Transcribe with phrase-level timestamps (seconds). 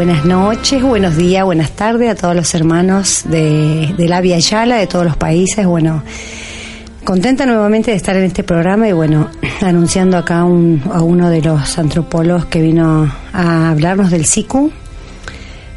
[0.00, 4.86] Buenas noches, buenos días, buenas tardes a todos los hermanos de, la Via Yala, de
[4.86, 5.66] todos los países.
[5.66, 6.02] Bueno,
[7.04, 9.28] contenta nuevamente de estar en este programa y bueno,
[9.60, 14.72] anunciando acá un- a uno de los antropólogos que vino a hablarnos del SICU.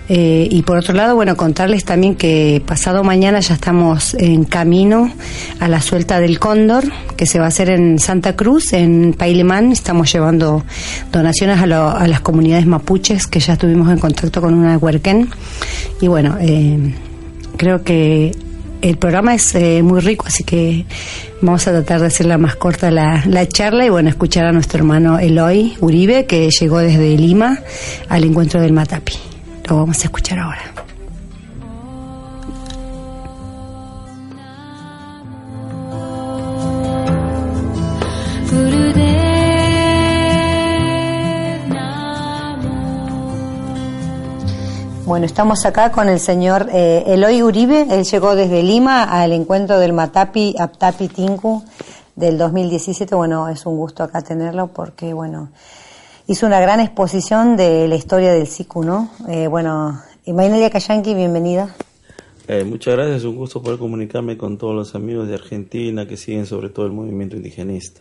[0.07, 5.11] Eh, y por otro lado, bueno, contarles también que pasado mañana ya estamos en camino
[5.59, 6.85] a la suelta del cóndor,
[7.15, 9.71] que se va a hacer en Santa Cruz, en Pailemán.
[9.71, 10.63] Estamos llevando
[11.11, 14.77] donaciones a, lo- a las comunidades mapuches, que ya estuvimos en contacto con una de
[14.77, 15.29] Huerquén.
[16.01, 16.93] Y bueno, eh,
[17.57, 18.31] creo que
[18.81, 20.85] el programa es eh, muy rico, así que
[21.41, 24.79] vamos a tratar de hacerla más corta la, la charla y bueno, escuchar a nuestro
[24.79, 27.59] hermano Eloy Uribe, que llegó desde Lima
[28.09, 29.13] al encuentro del Matapi.
[29.69, 30.72] Lo vamos a escuchar ahora.
[45.05, 47.87] Bueno, estamos acá con el señor eh, Eloy Uribe.
[47.91, 51.61] Él llegó desde Lima al encuentro del Matapi Aptapi Tinku
[52.15, 53.13] del 2017.
[53.13, 55.51] Bueno, es un gusto acá tenerlo porque, bueno,
[56.27, 59.09] hizo una gran exposición de la historia del SICU, ¿no?
[59.27, 61.75] Eh, bueno, Imainelia Cayanqui, bienvenida.
[62.47, 66.15] Eh, muchas gracias, es un gusto poder comunicarme con todos los amigos de Argentina que
[66.15, 67.99] siguen sobre todo el movimiento indigenista.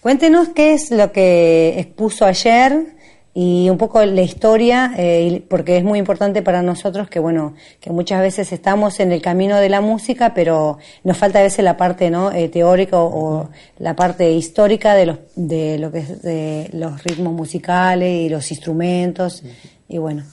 [0.00, 2.96] Cuéntenos qué es lo que expuso ayer
[3.34, 7.90] y un poco la historia, eh, porque es muy importante para nosotros que, bueno, que
[7.90, 11.76] muchas veces estamos en el camino de la música, pero nos falta a veces la
[11.76, 16.22] parte no Eh, teórica o, o la parte histórica de los de lo que es
[16.22, 19.42] de los ritmos musicales y los instrumentos
[19.88, 20.24] y bueno.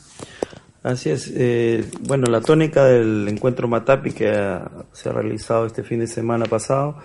[0.84, 1.32] Así es.
[1.36, 4.30] Eh, bueno, la tónica del encuentro Matapi que
[4.92, 6.98] se ha realizado este fin de semana pasado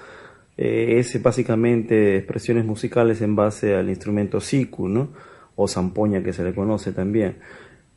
[0.56, 5.08] eh, es básicamente expresiones musicales en base al instrumento siku, ¿no?
[5.56, 7.36] O zampoña que se le conoce también.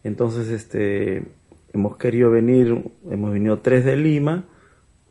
[0.03, 1.23] Entonces, este,
[1.73, 4.45] hemos querido venir, hemos venido tres de Lima,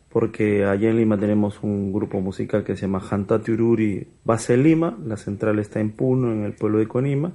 [0.08, 4.96] porque allá en Lima tenemos un grupo musical que se llama Jantati Ururi Base Lima,
[5.04, 7.32] la central está en Puno, en el pueblo de Conima,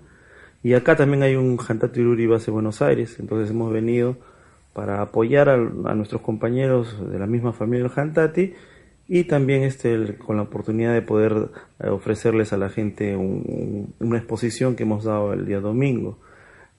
[0.63, 4.17] y acá también hay un Jantati Ururi Base Buenos Aires, entonces hemos venido
[4.73, 8.53] para apoyar a, nuestros compañeros de la misma familia del Jantati
[9.13, 11.49] y también este, con la oportunidad de poder
[11.81, 16.17] eh, ofrecerles a la gente una exposición que hemos dado el día domingo.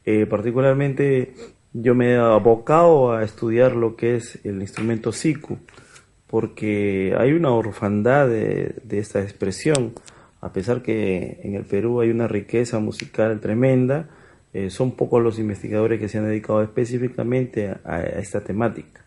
[0.06, 1.34] Eh, particularmente
[1.75, 5.58] yo me he abocado a estudiar lo que es el instrumento siku,
[6.26, 9.93] porque hay una orfandad de, esta expresión,
[10.40, 14.08] a pesar que en el Perú hay una riqueza musical tremenda,
[14.55, 19.01] eh, son pocos los investigadores que se han dedicado específicamente a esta temática.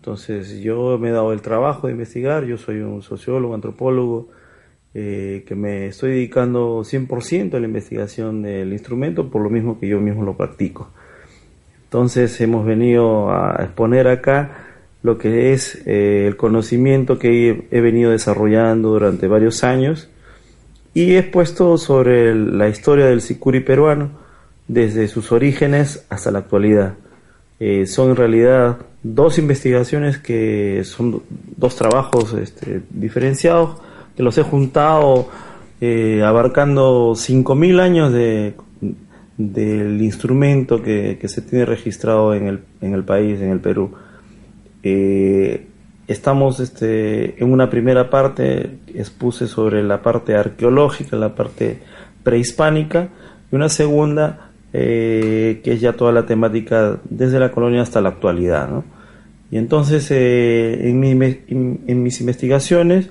[0.00, 4.28] Entonces yo me he dado el trabajo de investigar, yo soy un sociólogo, antropólogo,
[4.94, 9.88] eh, que me estoy dedicando 100% a la investigación del instrumento, por lo mismo que
[9.88, 10.88] yo mismo lo practico.
[11.84, 14.68] Entonces hemos venido a exponer acá
[15.02, 20.08] lo que es eh, el conocimiento que he, venido desarrollando durante varios años
[20.94, 24.12] y he expuesto sobre la historia del sicuri peruano
[24.66, 26.94] desde sus orígenes hasta la actualidad.
[27.60, 31.22] Eh, son en realidad dos investigaciones que son
[31.56, 33.76] dos trabajos este, diferenciados
[34.16, 35.28] que los he juntado
[35.82, 38.54] eh, abarcando 5.000 años de,
[39.36, 43.92] del instrumento que, se tiene registrado en el, en el país, en el Perú.
[44.82, 45.66] Eh,
[46.06, 51.78] estamos este, en una primera parte, expuse sobre la parte arqueológica, la parte
[52.22, 53.08] prehispánica,
[53.50, 58.10] y una segunda eh, que es ya toda la temática desde la colonia hasta la
[58.10, 58.68] actualidad.
[58.68, 58.84] ¿no?
[59.50, 63.10] Y entonces eh, en, en, mis investigaciones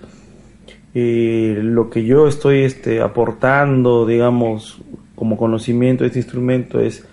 [0.93, 4.81] eh, lo que yo estoy este, aportando, digamos,
[5.15, 7.05] como conocimiento de este instrumento es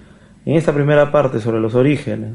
[0.45, 2.35] en esta primera parte sobre los orígenes.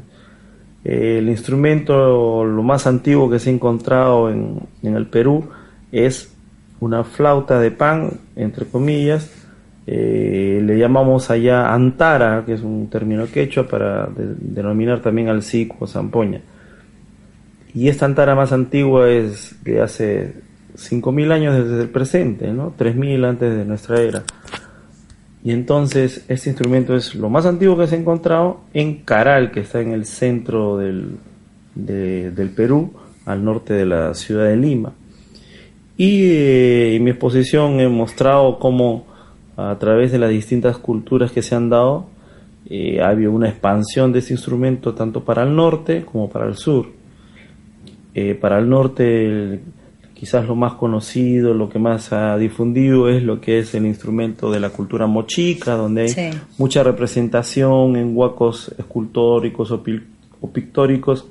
[0.84, 5.48] el instrumento lo más antiguo que se ha encontrado en, en el Perú
[5.92, 6.34] es
[6.78, 9.41] una flauta de pan, entre comillas,
[9.86, 15.76] eh, le llamamos allá antara, que es un término quechua para denominar también al sico
[15.80, 16.40] o zampoña.
[17.74, 20.34] Y esta antara más antigua es de hace
[20.76, 22.74] 5.000 años desde el presente, ¿no?
[22.76, 24.22] 3.000 antes de nuestra era.
[25.44, 29.60] Y entonces este instrumento es lo más antiguo que se ha encontrado en Caral, que
[29.60, 31.16] está en el centro del,
[31.74, 32.92] del Perú,
[33.24, 34.92] al norte de la ciudad de Lima.
[35.96, 39.06] Y eh, en mi exposición he mostrado cómo
[39.70, 42.06] a través de las distintas culturas que se han dado,
[42.66, 46.56] eh, ha habido una expansión de ese instrumento tanto para el norte como para el
[46.56, 46.86] sur.
[48.14, 49.60] Eh, para el norte,
[50.14, 54.50] quizás lo más conocido, lo que más ha difundido es lo que es el instrumento
[54.50, 59.82] de la cultura mochica, donde hay mucha representación en huacos escultóricos o,
[60.40, 61.26] o pictóricos,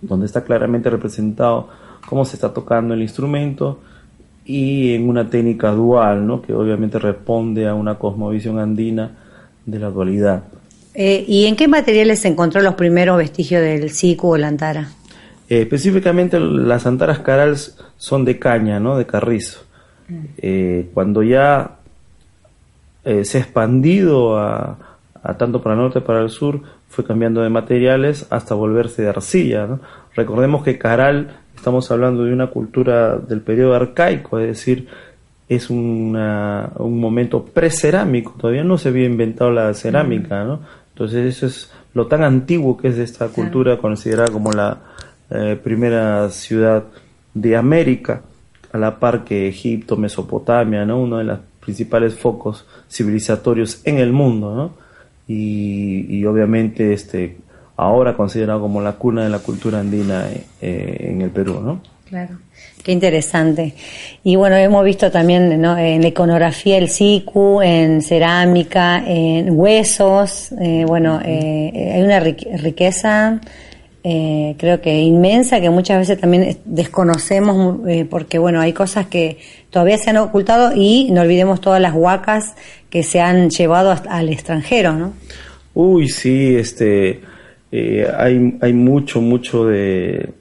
[0.00, 1.68] donde está claramente representado
[2.08, 3.80] cómo se está tocando el instrumento
[4.46, 6.40] y en una técnica dual, ¿no?
[6.40, 9.10] que obviamente responde a una cosmovisión andina
[9.66, 10.44] de la dualidad.
[10.94, 14.88] Eh, ¿Y en qué materiales se encontró los primeros vestigios del siku o la antara?
[15.48, 18.96] Eh, específicamente las antaras carals son de caña, ¿no?
[18.96, 19.64] de carrizo.
[20.08, 20.24] Mm.
[20.38, 21.72] Eh, cuando ya
[23.22, 24.78] se ha expandido a,
[25.38, 29.08] tanto para el norte como para el sur, fue cambiando de materiales hasta volverse de
[29.08, 29.66] arcilla.
[29.66, 29.80] ¿no?
[30.16, 31.36] Recordemos que caral
[31.66, 34.86] estamos hablando de una cultura del periodo arcaico, es decir,
[35.48, 36.12] es un
[36.78, 40.60] momento precerámico, todavía no se había inventado la cerámica, ¿no?
[40.90, 44.78] Entonces eso es lo tan antiguo que es de esta cultura considerada como la
[45.28, 46.84] eh, primera ciudad
[47.34, 48.22] de América,
[48.72, 51.00] a la par que Egipto, Mesopotamia, ¿no?
[51.00, 54.74] Uno de los principales focos civilizatorios en el mundo, ¿no?
[55.26, 57.38] Y, y obviamente este
[57.76, 60.26] ahora considerado como la cuna de la cultura andina
[60.60, 61.80] eh, en el Perú, ¿no?
[62.08, 62.38] Claro,
[62.82, 63.74] qué interesante.
[64.22, 70.84] Y bueno, hemos visto también en la iconografía el siku, en cerámica, en huesos, eh,
[70.86, 73.40] bueno, eh, hay una riqueza
[74.56, 80.10] creo que inmensa que muchas veces también desconocemos porque bueno, hay cosas que todavía se
[80.10, 82.54] han ocultado y no olvidemos todas las huacas
[82.88, 85.12] que se han llevado al extranjero, ¿no?
[85.74, 87.20] Uy, sí, este
[87.78, 90.32] eh, hay, hay mucho, mucho de,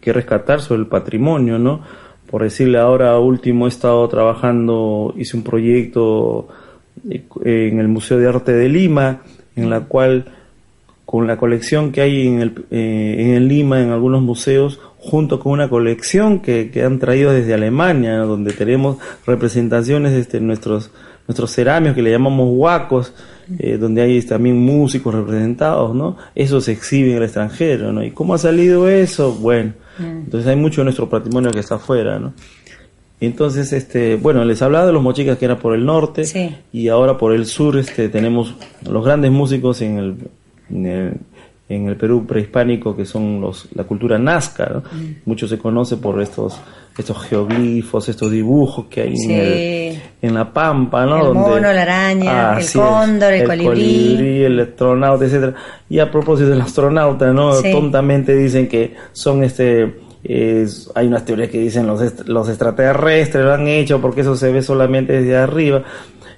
[0.00, 1.82] que rescatar sobre el patrimonio, ¿no?
[2.30, 6.46] Por decirle ahora último he estado trabajando, hice un proyecto
[7.10, 9.22] eh, en el Museo de Arte de Lima,
[9.56, 10.26] en la cual
[11.04, 15.50] con la colección que hay en, el, eh, en Lima, en algunos museos, junto con
[15.50, 20.92] una colección que, que han traído desde Alemania, donde tenemos representaciones de este, nuestros,
[21.26, 23.14] nuestros cerámicos que le llamamos huacos,
[23.58, 26.16] eh, donde hay también músicos representados, ¿no?
[26.34, 28.02] Eso se exhibe en el extranjero, ¿no?
[28.04, 29.32] ¿Y cómo ha salido eso?
[29.34, 32.34] Bueno, entonces hay mucho de nuestro patrimonio que está afuera, ¿no?
[33.20, 36.24] Entonces, este, bueno, les hablaba de los mochicas que era por el norte
[36.72, 38.54] y ahora por el sur, este, tenemos
[38.88, 40.16] los grandes músicos en el,
[40.70, 41.12] en el,
[41.68, 44.82] en el Perú prehispánico que son los, la cultura nazca, ¿no?
[45.24, 46.56] Mucho se conoce por estos,
[46.96, 51.16] estos geoglifos, estos dibujos que hay en, el- en la pampa, ¿no?
[51.16, 54.44] El Donde- mono, la araña, el Así es, cóndor, el colibrí.
[54.44, 55.54] el astronauta, etcétera.
[55.88, 57.52] Y a propósito del astronauta, ¿no?
[57.54, 57.72] Sí.
[57.72, 63.44] Tontamente dicen que son este es- hay unas teorías que dicen los est- los extraterrestres
[63.44, 65.82] lo han hecho porque eso se ve solamente desde arriba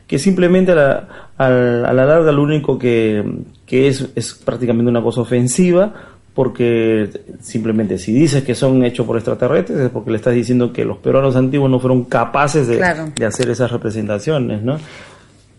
[0.06, 3.24] que simplemente la, al- a la larga lo único que,
[3.64, 5.94] que es es prácticamente una cosa ofensiva
[6.34, 10.84] porque simplemente si dices que son hechos por extraterrestres es porque le estás diciendo que
[10.84, 13.10] los peruanos antiguos no fueron capaces de, Claro.
[13.16, 14.78] de hacer esas representaciones, ¿no?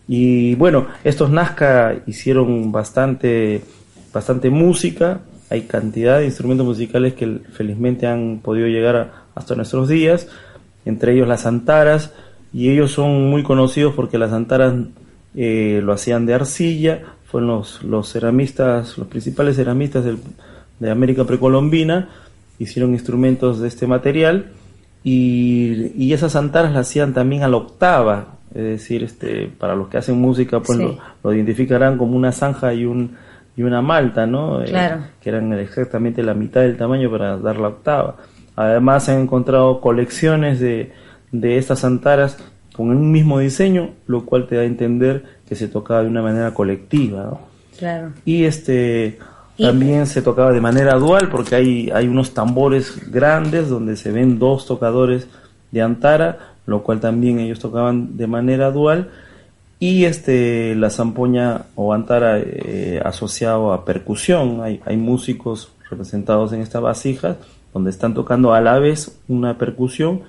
[0.07, 3.61] Y bueno, estos Nazca hicieron bastante,
[4.13, 5.19] bastante música,
[5.49, 10.27] hay cantidad de instrumentos musicales que felizmente han podido llegar a- hasta nuestros días,
[10.85, 12.13] entre ellos las antaras,
[12.53, 14.73] y ellos son muy conocidos porque las antaras
[15.35, 20.17] eh, lo hacían de arcilla, fueron los, los ceramistas, los principales ceramistas del-
[20.79, 22.09] de América precolombina,
[22.57, 24.47] hicieron instrumentos de este material,
[25.03, 29.87] y, y esas antaras las hacían también a la octava, es decir, este, para los
[29.87, 30.83] que hacen música, pues Sí.
[30.83, 33.15] lo, lo identificarán como una zanja y un
[33.57, 34.61] y una malta, ¿no?
[34.61, 35.01] Eh, Claro.
[35.19, 38.15] que eran exactamente la mitad del tamaño para dar la octava.
[38.55, 40.93] Además se han encontrado colecciones de,
[41.33, 42.37] de estas antaras
[42.73, 46.21] con un mismo diseño, lo cual te da a entender que se tocaba de una
[46.21, 47.39] manera colectiva, ¿no?
[47.77, 48.11] Claro.
[48.25, 49.19] Y este
[49.57, 54.39] también se tocaba de manera dual porque hay, hay unos tambores grandes donde se ven
[54.39, 55.27] dos tocadores
[55.71, 59.09] de antara, lo cual también ellos tocaban de manera dual.
[59.79, 64.61] Y este la zampoña o antara eh, asociado a percusión.
[64.61, 67.37] Hay, hay músicos representados en estas vasijas
[67.73, 70.21] donde están tocando a la vez una percusión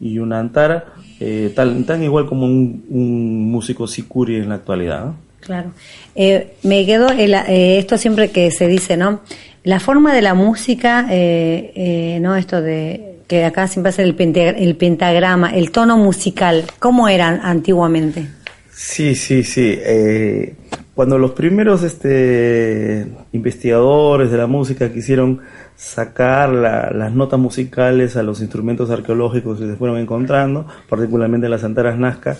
[0.00, 0.86] y una antara,
[1.20, 5.04] eh, tal, tan igual como un, un músico sicuri en la actualidad.
[5.06, 5.16] ¿no?
[5.40, 5.72] Claro.
[6.14, 9.20] Eh, me quedo el- eh, esto siempre que se dice, ¿no?
[9.62, 12.36] La forma de la música, eh, eh, ¿no?
[12.36, 17.40] Esto de que acá siempre hace el, pente- el pentagrama, el tono musical, ¿cómo eran
[17.42, 18.26] antiguamente?
[18.70, 19.78] Sí, sí, sí.
[19.80, 20.54] Eh,
[20.94, 25.40] cuando los primeros este, investigadores de la música quisieron
[25.76, 31.64] sacar la- las notas musicales a los instrumentos arqueológicos que se fueron encontrando, particularmente las
[31.64, 32.36] antaras Nazca,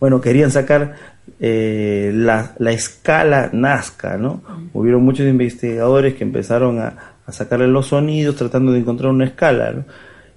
[0.00, 0.94] bueno, querían sacar
[1.40, 4.42] eh, la, la escala Nazca, ¿no?
[4.74, 6.94] Hubieron muchos investigadores que empezaron a,
[7.26, 9.84] a sacarle los sonidos tratando de encontrar una escala, ¿no?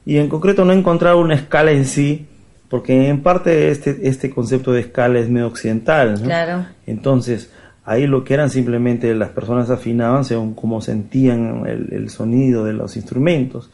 [0.06, 2.28] Y en concreto no encontraron una escala en sí,
[2.70, 6.22] porque en parte este, este concepto de escala es medio occidental, ¿no?
[6.26, 6.66] Claro.
[6.86, 7.52] Entonces,
[7.88, 12.74] ahí lo que eran simplemente las personas afinaban según cómo sentían el, el sonido de
[12.74, 13.72] los instrumentos.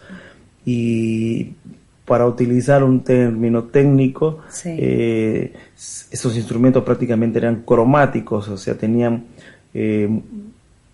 [0.66, 1.54] Y
[2.06, 4.70] para utilizar un término técnico, Sí.
[4.78, 9.26] eh, esos instrumentos prácticamente eran cromáticos, o sea, tenían
[9.74, 10.08] eh,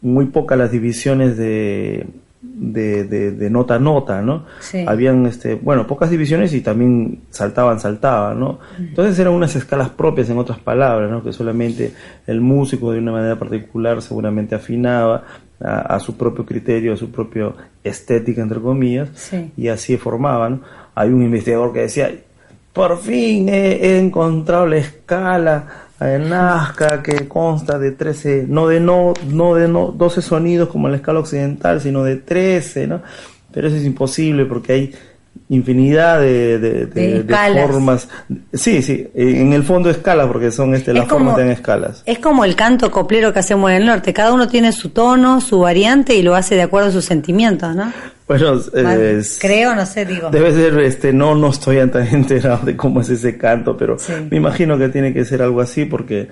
[0.01, 2.07] muy pocas las divisiones de,
[2.41, 4.45] de, de- de nota a nota, ¿no?
[4.59, 4.83] Sí.
[4.87, 8.59] Habían, este, bueno, pocas divisiones y también saltaban, saltaban, ¿no?
[8.77, 11.21] Entonces eran unas escalas propias, en otras palabras, ¿no?
[11.23, 11.93] Que solamente
[12.27, 15.23] el músico de una manera particular seguramente afinaba
[15.61, 17.51] a, a su propio criterio, a su propia
[17.83, 19.51] estética, entre comillas, Sí.
[19.57, 20.61] y así formaban.
[20.95, 22.09] Hay un investigador que decía,
[22.71, 25.67] por fin he, he encontrado la escala
[26.01, 30.87] en Nazca que consta de 13, no de no, no de no 12 sonidos como
[30.87, 33.01] en la escala occidental, sino de 13, ¿no?
[33.51, 34.95] Pero eso es imposible porque hay
[35.51, 37.65] infinidad de, de, de- De de escalas.
[37.71, 38.09] formas.
[38.53, 42.03] Sí, sí, en el fondo escalas porque son este, las Es como- formas de escalas.
[42.05, 45.41] Es como el canto coplero que hacemos en el norte, cada uno tiene su tono,
[45.41, 47.91] su variante y lo hace de acuerdo a sus sentimientos, ¿no?
[48.27, 50.29] Bueno, eh, Creo, no sé, digo.
[50.29, 54.13] Debe ser, este, no, no estoy tan enterado de cómo es ese canto, pero Sí.
[54.29, 56.27] me imagino que tiene que ser algo así porque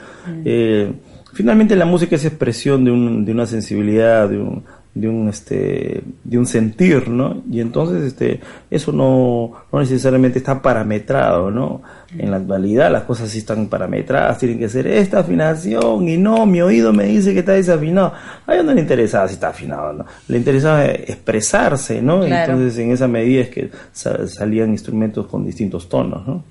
[0.45, 0.91] eh,
[1.33, 4.63] finalmente la música es expresión de, un, de una sensibilidad, de un,
[4.99, 7.41] de un, este, de un sentir, ¿no?
[7.51, 8.39] Y entonces, este,
[8.71, 11.81] eso no, no necesariamente está parametrado, ¿no?
[12.17, 16.45] En la actualidad las cosas sí están parametradas, tienen que ser esta afinación y no,
[16.45, 18.13] mi oído me dice que está desafinado.
[18.45, 20.05] A ellos no le interesaba si está afinado, ¿no?
[20.27, 22.21] Le interesaba expresarse, ¿no?
[22.25, 22.53] Claro.
[22.53, 26.43] Entonces, en esa medida es que sa- salían instrumentos con distintos tonos, ¿no?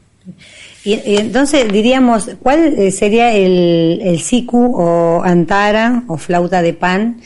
[0.85, 7.21] Y, entonces diríamos, ¿cuál eh, sería el, el siku o antara o flauta de pan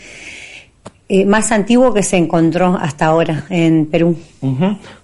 [1.12, 4.16] eh, más antiguo que se encontró hasta ahora en Perú?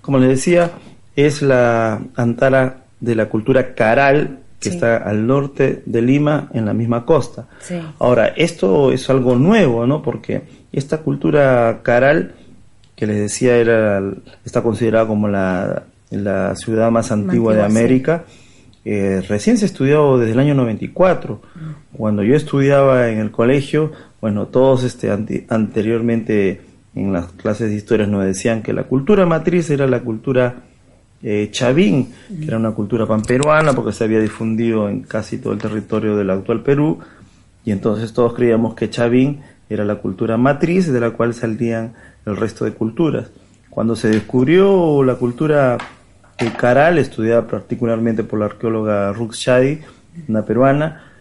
[0.00, 0.70] Como les decía,
[1.16, 6.74] es la antara de la cultura caral que está al norte de Lima, en la
[6.74, 7.48] misma costa.
[7.98, 10.00] Ahora, esto es algo nuevo, ¿no?
[10.00, 12.36] Porque esta cultura caral,
[12.94, 14.00] que les decía, era
[14.44, 15.82] está considerada como la,
[16.54, 18.26] ciudad más antigua, de América,
[18.84, 21.42] eh, recién se estudió desde el año 94.
[21.52, 21.96] Mm.
[21.96, 25.10] Cuando yo estudiaba en el colegio, bueno, todos este,
[25.48, 26.60] anteriormente
[26.94, 30.54] en las clases de historia nos decían que la cultura matriz era la cultura
[31.22, 35.58] eh, chavín, que era una cultura panperuana porque se había difundido en casi todo el
[35.58, 36.98] territorio del actual Perú,
[37.64, 41.94] y entonces todos creíamos que chavín era la cultura matriz de la cual salían
[42.24, 43.30] el resto de culturas.
[43.70, 45.76] Cuando se descubrió la cultura
[46.38, 49.80] el caral, estudiada particularmente por la arqueóloga Rux Shadi,
[50.28, 51.12] una peruana,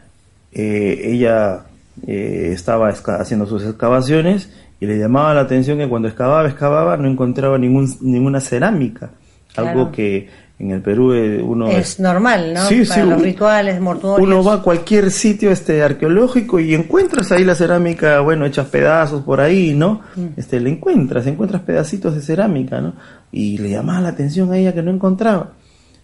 [0.51, 1.65] eh, ella
[2.07, 4.49] eh, estaba haciendo sus excavaciones
[4.79, 9.11] y le llamaba la atención que cuando excavaba, excavaba, no encontraba ningún, ninguna cerámica
[9.57, 12.65] algo que en el Perú eh, uno es, normal, ¿no?
[12.67, 14.25] Sí, Para los rituales mortuorios.
[14.25, 19.23] Uno va a cualquier sitio este arqueológico y encuentras ahí la cerámica, bueno, hechas pedazos
[19.23, 20.01] por ahí, ¿no?
[20.15, 20.27] Mm.
[20.37, 22.93] Este le encuentras, encuentras pedacitos de cerámica, ¿no?
[23.31, 25.51] Y le llamaba la atención a ella que no encontraba.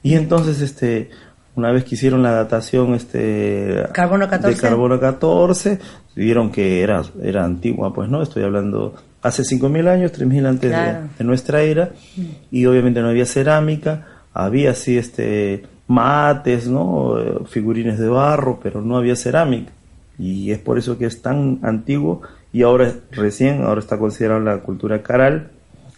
[0.03, 1.09] Y entonces este
[1.55, 5.79] una vez que hicieron la datación este carbono 14 de carbono 14,
[6.15, 8.21] vieron que era era antigua, pues, ¿no?
[8.21, 10.71] Estoy hablando hace 5.000 años, 3.000 antes
[11.17, 11.91] de, nuestra era,
[12.49, 17.45] y obviamente no había cerámica, había así este mates, ¿no?
[17.47, 19.71] figurines de barro, pero no había cerámica.
[20.17, 22.21] Y es por eso que es tan antiguo
[22.53, 25.51] y ahora recién, ahora está considerada la cultura caral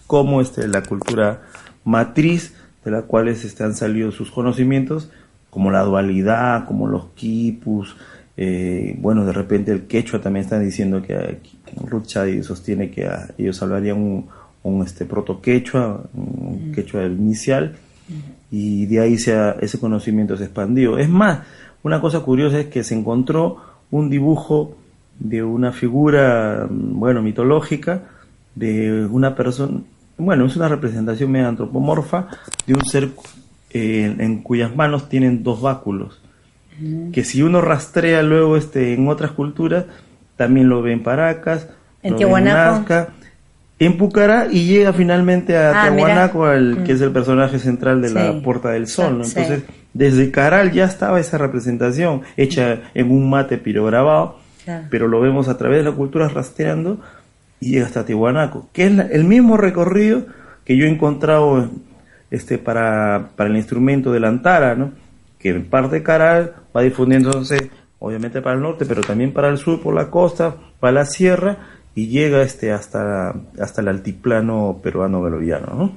[0.07, 1.41] como este, la cultura
[1.83, 2.53] matriz
[2.85, 5.09] de la cual este, han salido sus conocimientos,
[5.53, 7.95] como la dualidad, como los quipus,
[8.35, 11.39] eh, bueno, de repente el quechua también están diciendo que
[11.85, 12.07] Ruth
[12.41, 13.07] sostiene que
[13.37, 14.25] ellos hablarían un,
[14.63, 17.75] un este proto quechua, un quechua inicial,
[18.49, 20.97] y de ahí se ese conocimiento se expandió.
[20.97, 21.41] Es más,
[21.83, 23.57] una cosa curiosa es que se encontró
[23.91, 24.75] un dibujo
[25.19, 28.03] de una figura, bueno, mitológica,
[28.55, 29.81] de una persona,
[30.17, 32.27] bueno, es una representación medio antropomorfa
[32.65, 33.11] de un ser
[33.73, 36.23] eh, en cuyas manos tienen dos báculos
[37.11, 39.85] que si uno rastrea luego este en otras culturas,
[40.35, 41.67] también lo ve en Paracas,
[42.01, 43.07] en Tiahuanaco,
[43.79, 48.69] en, Pucará y llega finalmente a ah, que es el personaje central de la Puerta
[48.69, 49.21] del Sol.
[49.25, 54.39] Entonces, desde Caral ya estaba esa representación hecha en un mate pirograbado,
[54.89, 57.01] pero lo vemos a través de la cultura rastreando
[57.59, 60.23] y llega hasta Tiahuanaco, que es el mismo recorrido
[60.65, 61.69] que yo he encontrado
[62.33, 64.91] este, para, para el instrumento de la antara, ¿no?
[65.37, 67.69] que en parte Caral va difundiéndose
[67.99, 71.57] obviamente para el norte, pero también para el sur por la costa, para la sierra
[71.93, 75.67] y llega este hasta, hasta el altiplano peruano boliviano.
[75.75, 75.91] ¿no?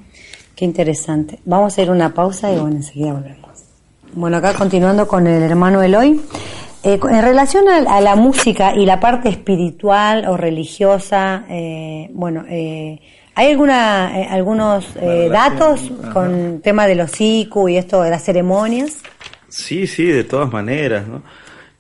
[0.55, 1.39] Qué interesante.
[1.47, 3.65] Vamos a ir una pausa y bueno, enseguida volvemos.
[4.13, 6.21] Bueno, acá continuando con el hermano Eloy.
[6.83, 13.01] Eh, en relación a, la música y la parte espiritual o religiosa, eh, bueno, eh,
[13.37, 14.95] ¿hay alguna, algunos
[15.31, 19.03] datos con tema de los ICU y esto de las ceremonias?
[19.49, 21.07] Sí, sí, de todas maneras.
[21.07, 21.23] ¿no?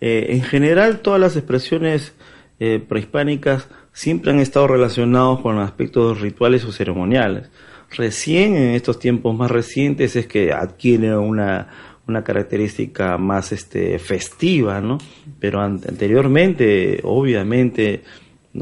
[0.00, 2.14] Eh, en general, todas las expresiones
[2.60, 7.50] eh, prehispánicas siempre han estado relacionados con aspectos rituales o ceremoniales.
[7.90, 11.68] Recién, en estos tiempos más recientes, es que adquiere una,
[12.06, 14.98] una característica más este, festiva, ¿no?
[15.40, 18.02] Pero anteriormente, obviamente,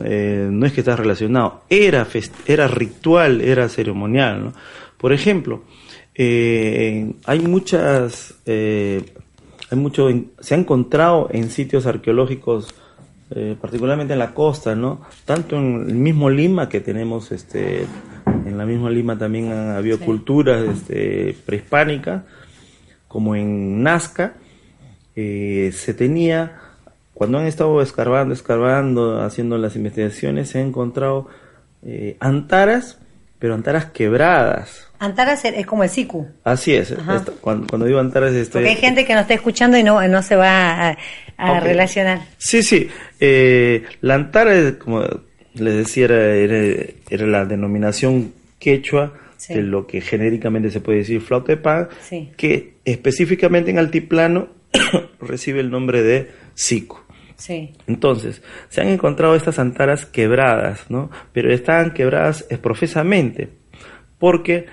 [0.02, 2.06] eh, no es que está relacionado, era,
[2.46, 4.52] era ritual, era ceremonial, ¿no?
[4.98, 5.62] Por ejemplo,
[6.14, 9.02] eh, hay muchas, eh,
[9.70, 10.08] hay mucho,
[10.40, 12.74] se ha encontrado en sitios arqueológicos,
[13.60, 15.00] particularmente en la costa, ¿no?
[15.24, 17.84] Tanto en el mismo Lima que tenemos, este,
[18.26, 22.22] en la misma Lima también han habido culturas este, prehispánicas,
[23.08, 24.34] como en Nazca,
[25.16, 26.63] se tenía,
[27.14, 31.28] cuando han estado escarbando, escarbando, haciendo las investigaciones, se han encontrado
[32.20, 32.98] antaras,
[33.38, 36.26] pero antaras quebradas, Antaras es como el siku.
[36.44, 36.94] Así es.
[37.40, 38.62] cuando, digo Antaras estoy...
[38.62, 40.96] Porque hay gente que no está escuchando y no, no se va
[41.36, 42.22] a, relacionar.
[42.38, 42.88] Sí, sí.
[43.20, 45.04] Eh, la Antara, como
[45.54, 49.12] les decía, era, la denominación quechua
[49.48, 51.88] de lo que genéricamente se puede decir flauta de pan,
[52.36, 54.48] que específicamente en altiplano
[55.20, 56.98] recibe el nombre de siku.
[57.86, 61.10] Entonces, se han encontrado estas antaras quebradas, ¿no?
[61.32, 63.48] Pero estaban quebradas profesamente,
[64.18, 64.66] porque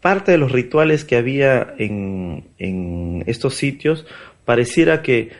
[0.00, 4.04] parte de los rituales que había en, estos sitios
[4.44, 5.30] pareciera que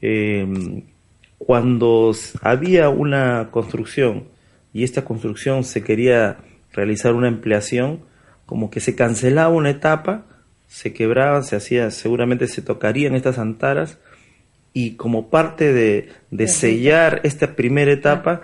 [0.00, 0.82] em,
[1.38, 4.24] cuando había una construcción
[4.72, 6.38] y esta construcción se quería
[6.72, 8.00] realizar una ampliación,
[8.46, 10.26] como que se cancelaba una etapa,
[10.66, 13.98] se quebraba, se hacía, seguramente se tocarían estas antaras
[14.76, 18.42] y como parte de, de sellar esta primera etapa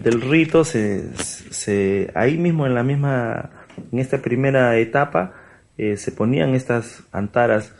[0.00, 3.50] del rito, se, se, ahí mismo en la misma,
[3.90, 5.32] en esta primera etapa,
[5.76, 7.74] eh, se ponían estas antaras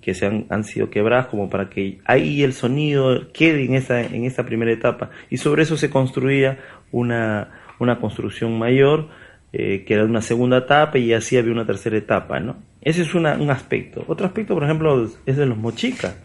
[0.00, 4.00] que se han, han, sido quebradas como para que ahí el sonido quede en esa,
[4.00, 6.58] en esta primera etapa y sobre eso se construía
[6.90, 9.10] una, una construcción mayor
[9.52, 12.56] eh, que era una segunda etapa y así había una tercera etapa, ¿no?
[12.80, 14.02] Ese es una, un aspecto.
[14.08, 16.16] Otro aspecto, por ejemplo, es de los mochicas,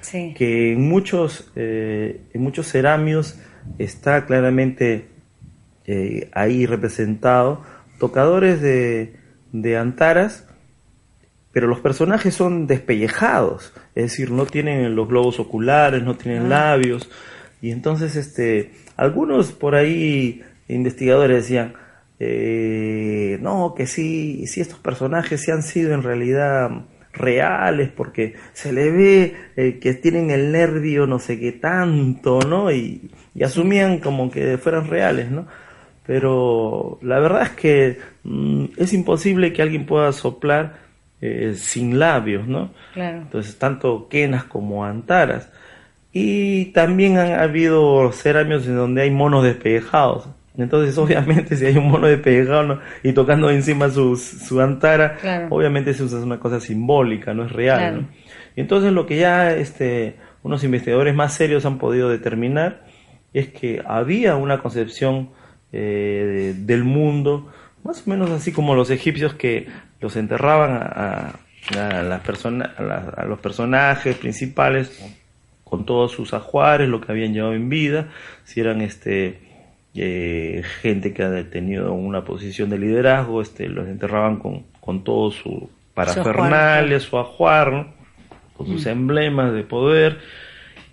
[0.00, 0.34] Sí.
[0.36, 3.38] que en muchos, eh, en muchos ceramios
[3.78, 5.08] está claramente
[5.86, 7.62] eh, ahí representado
[7.98, 9.14] tocadores de,
[9.52, 10.46] de antaras,
[11.52, 17.10] pero los personajes son despellejados, es decir, no tienen los globos oculares, no tienen labios,
[17.60, 21.74] y entonces este, algunos por ahí investigadores decían,
[22.18, 26.70] eh, no, que sí, sí estos personajes sí han sido en realidad
[27.12, 32.70] reales porque se le ve eh, que tienen el nervio no sé qué tanto, ¿no?
[32.70, 35.46] Y, y, asumían como que fueran reales, ¿no?
[36.06, 42.46] Pero la verdad es que mm, es imposible que alguien pueda soplar eh, sin labios,
[42.46, 42.70] ¿no?
[42.94, 43.18] Claro.
[43.18, 45.50] Entonces, tanto quenas como antaras.
[46.12, 50.28] Y también han habido ceramios en donde hay monos despejados.
[50.64, 52.80] Entonces, obviamente, si hay un mono despejado ¿no?
[53.02, 55.46] y tocando encima su, su antara, Claro.
[55.50, 57.78] obviamente eso es una cosa simbólica, no es real.
[57.78, 57.96] Claro.
[58.02, 58.08] ¿no?
[58.56, 62.84] Y entonces lo que ya este, unos investigadores más serios han podido determinar
[63.32, 65.30] es que había una concepción
[65.72, 67.50] eh, de- del mundo,
[67.84, 69.68] más o menos así como los egipcios que
[70.00, 70.80] los enterraban a,
[71.76, 75.00] a- a las persona- a, las- a los personajes principales
[75.62, 78.08] con todos sus ajuares, lo que habían llevado en vida,
[78.42, 79.38] si eran este
[79.94, 85.30] eh, gente que ha tenido una posición de liderazgo, este, los enterraban con, con todo
[85.30, 87.92] su parafernalia, su ajuar, ¿no?
[88.56, 90.18] con sus emblemas de poder,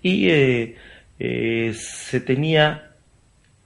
[0.02, 0.76] y eh,
[1.20, 2.92] eh, se tenía,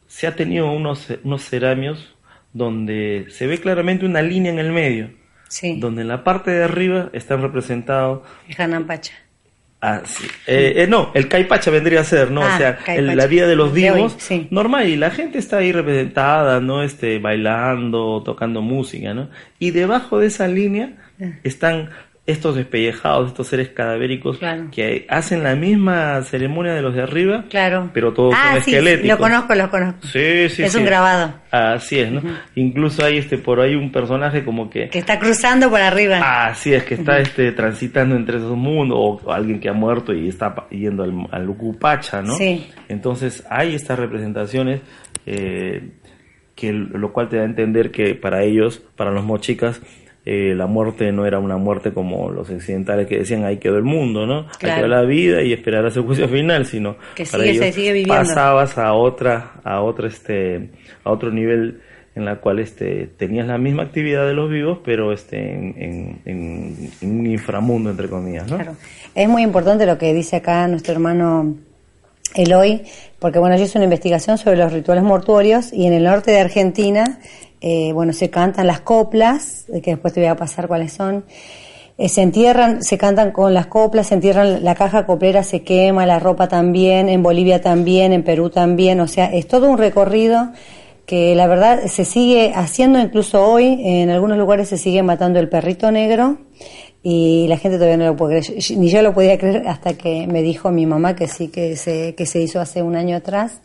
[0.07, 2.15] se ha tenido unos, unos ceramios
[2.51, 5.11] donde se ve claramente una línea en el medio,
[5.47, 5.79] Sí.
[5.79, 9.13] donde en la parte de arriba están representados El.
[9.83, 10.27] Ah, sí.
[10.45, 12.43] Eh, eh, no, el caipacha vendría a ser, ¿no?
[12.43, 12.95] Ah, o sea, caipacha.
[12.99, 13.73] el- la vida de los
[14.19, 14.47] sí.
[14.51, 16.83] normal, y la gente está ahí representada, ¿no?
[16.83, 19.29] Este, bailando, tocando música, ¿no?
[19.57, 21.25] Y debajo de esa línea Ah.
[21.43, 21.89] están
[22.27, 24.67] estos despellejados, estos seres cadavéricos Claro.
[24.71, 27.89] que hacen la misma ceremonia de los de arriba, Claro.
[27.93, 30.05] pero todos ah, son sí, lo conozco, lo conozco.
[30.07, 30.77] Sí, sí, es sí.
[30.77, 32.21] un grabado Así es, ¿no?
[32.55, 36.45] Incluso hay este, por ahí un personaje como que que está cruzando por arriba.
[36.47, 40.29] Así es, que está este, transitando entre esos mundos, o alguien que ha muerto y
[40.29, 42.35] está yendo al, al Ucupacha, ¿no?
[42.35, 42.67] Sí.
[42.87, 44.81] Entonces hay estas representaciones,
[45.25, 45.89] eh,
[46.55, 49.81] que lo cual te da a entender que para ellos, para los mochicas,
[50.25, 53.83] eh, la muerte no era una muerte como los occidentales que decían ahí quedó el
[53.83, 54.41] mundo, ¿no?
[54.41, 54.75] Ahí Claro.
[54.81, 57.93] quedó la vida y esperarás el juicio final, sino Que para sigue, se ellos sigue
[57.93, 58.13] viviendo.
[58.13, 60.69] pasabas a otra, a otro este,
[61.03, 61.81] a otro nivel
[62.13, 66.21] en la cual este tenías la misma actividad de los vivos, pero este en, en-
[66.25, 68.57] en- en un inframundo entre comillas, ¿no?
[68.57, 68.73] Claro.
[69.15, 71.55] Es muy importante lo que dice acá nuestro hermano
[72.35, 72.83] Eloy,
[73.19, 76.39] porque bueno, yo hice una investigación sobre los rituales mortuorios y en el norte de
[76.39, 77.19] Argentina,
[77.61, 81.23] eh, bueno, se cantan las coplas, de que después te voy a pasar cuáles son.
[81.97, 86.07] Eh, se entierran, se cantan con las coplas, se entierran, la caja coplera se quema,
[86.07, 90.51] la ropa también, en Bolivia también, en Perú también, o sea, es todo un recorrido
[91.05, 95.49] que la verdad se sigue haciendo incluso hoy, en algunos lugares se sigue matando el
[95.49, 96.37] perrito negro
[97.03, 100.25] y la gente todavía no lo puede creer, ni yo lo podía creer hasta que
[100.25, 103.61] me dijo mi mamá que sí, que se, que se hizo hace un año atrás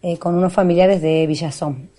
[0.00, 1.90] eh, con unos familiares de Villazón.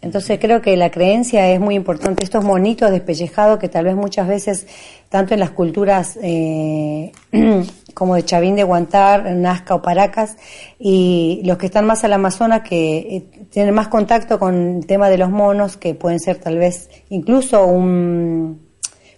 [0.00, 2.22] Entonces creo que la creencia es muy importante.
[2.22, 4.66] Estos monitos despellejados que tal vez muchas veces,
[5.08, 7.10] tanto en las culturas eh,
[7.94, 10.36] como de Chavín de Guantar, Nazca o Paracas,
[10.78, 15.10] y los que están más al Amazonas que eh, tienen más contacto con el tema
[15.10, 18.68] de los monos, que pueden ser tal vez incluso un,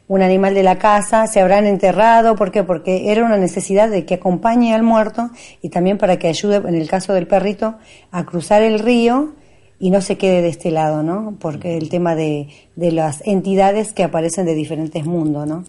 [0.09, 2.65] un animal de la casa, se habrán enterrado, ¿por qué?
[2.65, 5.29] Porque era una necesidad de que acompañe al muerto
[5.61, 7.77] y también para que ayude, en el caso del perrito,
[8.11, 9.35] a cruzar el río
[9.83, 11.37] y no se quede de este lado, ¿no?
[11.41, 15.65] Porque el tema de, de las entidades que aparecen de diferentes mundos, ¿no?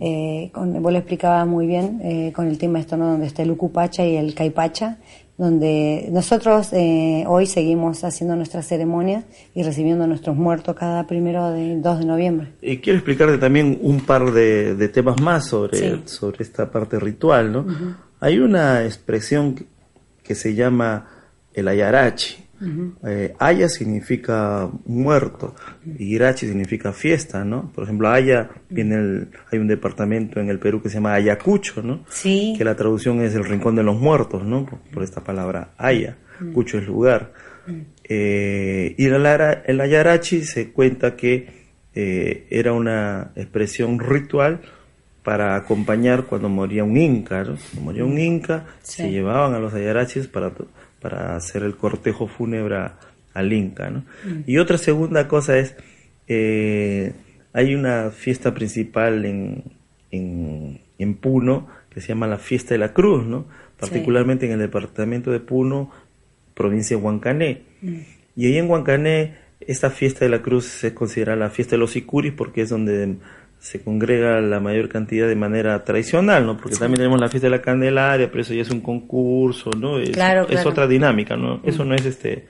[0.00, 3.08] Eh, con, vos lo explicabas muy bien eh, con el tema esto, ¿no?
[3.08, 4.98] Donde está el Ucupacha y el Caipacha,
[5.36, 9.24] donde nosotros eh, hoy seguimos haciendo nuestra ceremonia
[9.56, 12.48] y recibiendo a nuestros muertos cada primero de 2 de noviembre.
[12.62, 17.66] Y quiero explicarte también un par de, temas más sobre, sobre esta parte ritual, ¿no?
[18.20, 19.66] Hay una expresión
[20.22, 21.06] que, se llama
[21.54, 22.47] el ayarachi.
[23.06, 27.70] Eh, aya significa muerto y Irachi significa fiesta, ¿no?
[27.72, 31.82] Por ejemplo, Aya viene el, hay un departamento en el Perú que se llama Ayacucho,
[31.82, 32.04] ¿no?
[32.08, 32.54] Sí.
[32.58, 34.66] Que la traducción es el rincón de los muertos, ¿no?
[34.92, 36.16] Por, esta palabra Aya.
[36.52, 37.32] Cucho es lugar.
[38.04, 39.26] Eh, y el,
[39.66, 41.58] el Ayarachi se cuenta que
[41.94, 44.60] eh, era una expresión ritual
[45.28, 47.56] para acompañar cuando moría un inca, ¿no?
[47.56, 50.52] Cuando moría un inca, se llevaban a los ayarachis para
[51.00, 52.76] para hacer el cortejo fúnebre
[53.34, 53.90] al Inca.
[53.90, 54.04] ¿no?
[54.24, 54.42] Mm.
[54.46, 55.76] Y otra segunda cosa es,
[56.26, 57.12] eh,
[57.52, 59.64] hay una fiesta principal en,
[60.10, 63.46] en, Puno que se llama la Fiesta de la Cruz, ¿no?
[63.78, 65.90] particularmente en el departamento de Puno,
[66.54, 67.62] provincia de Huancané.
[67.80, 67.98] Mm.
[68.36, 71.92] Y ahí en Huancané, esta fiesta de la cruz se considera la fiesta de los
[71.92, 73.16] sicuris porque es donde
[73.58, 76.56] se congrega la mayor cantidad de manera tradicional, ¿no?
[76.56, 79.98] Porque también tenemos la fiesta de la Candelaria, pero eso ya es un concurso, ¿no?
[79.98, 80.16] Es,
[80.50, 81.60] es otra dinámica, ¿no?
[81.64, 82.46] Eso no es este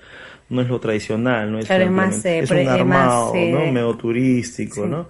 [0.51, 3.73] no es lo tradicional, no es, claro, es, más, eh, es un armado, ¿no?
[3.73, 5.09] Medio turístico, ¿no?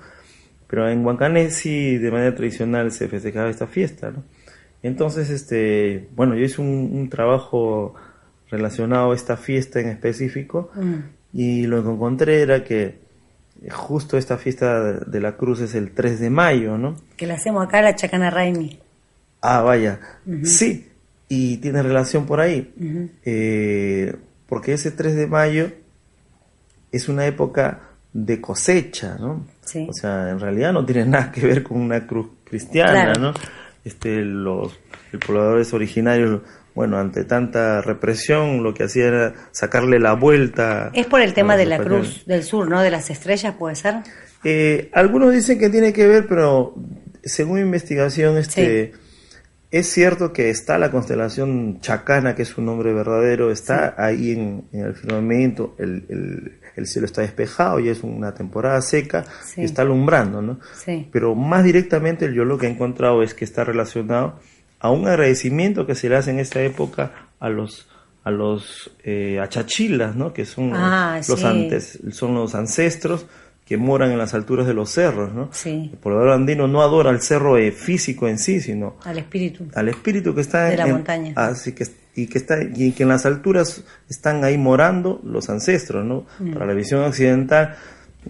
[0.66, 4.24] Pero en Huancané sí de manera tradicional se festejaba esta fiesta, ¿no?
[4.82, 7.94] Entonces, este, bueno, yo hice un, trabajo
[8.50, 10.94] relacionado a esta fiesta en específico mm.
[11.32, 13.07] y lo que encontré era que
[13.70, 16.96] justo esta fiesta de la cruz es el 3 de mayo, ¿no?
[17.16, 18.78] Que la hacemos acá, la Chacana Raimi.
[19.40, 20.00] Ah, vaya.
[20.44, 20.88] Sí,
[21.28, 22.72] y tiene relación por ahí.
[23.24, 24.14] Eh,
[24.48, 25.70] porque ese 3 de mayo
[26.92, 27.80] es una época
[28.12, 29.46] de cosecha, ¿no?
[29.64, 29.86] Sí.
[29.88, 33.34] O sea, en realidad no tiene nada que ver con una cruz cristiana, ¿no?
[33.84, 34.78] Este, los
[35.26, 36.42] pobladores originarios
[36.78, 40.92] bueno, ante tanta represión, lo que hacía era sacarle la vuelta.
[40.94, 42.80] Es por el tema de la Cruz del Sur, ¿no?
[42.82, 43.96] De las estrellas, ¿puede ser?
[44.44, 46.76] Eh, algunos dicen que tiene que ver, pero
[47.24, 48.92] según investigación, este,
[49.72, 54.68] es cierto que está la constelación Chacana, que es su nombre verdadero, está ahí en,
[54.70, 59.24] el firmamento, el, cielo está despejado y es una temporada seca
[59.56, 60.60] y está alumbrando, ¿no?
[61.10, 64.38] Pero más directamente yo lo que he encontrado es que está relacionado
[64.80, 67.88] a un agradecimiento que se le hace en esta época a los
[68.24, 70.34] a los eh, achachilas, ¿no?
[70.34, 73.24] que son ah, los, antes, son los ancestros
[73.64, 75.50] que moran en las alturas de los cerros, ¿no?
[75.52, 75.90] Sí.
[75.92, 79.66] El poblador andino no adora al cerro eh, físico en sí, sino al espíritu.
[79.74, 81.34] Al espíritu que está de la montaña.
[81.36, 86.04] Así que y que está y que en las alturas están ahí morando los ancestros,
[86.04, 86.24] ¿no?
[86.38, 86.54] Mm.
[86.54, 87.76] Para la visión occidental,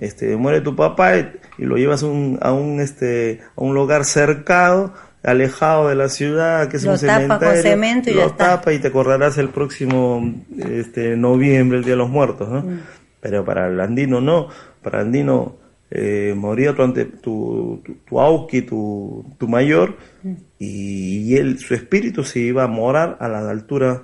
[0.00, 4.92] este muere tu papá y, lo llevas un, a un este a un lugar cercado
[5.30, 9.38] alejado de la ciudad, que es un cementerio, cemento y lo tapa y te acordarás
[9.38, 12.62] el próximo este, noviembre, el Día de los Muertos, ¿no?
[12.62, 12.80] Mm.
[13.20, 14.48] Pero para el andino no,
[14.82, 15.56] para el andino
[15.90, 20.32] eh, moría tu, ante, tu, tu, auki, tu, tu mayor, mm.
[20.58, 24.02] y, él, su espíritu se iba a morar a la altura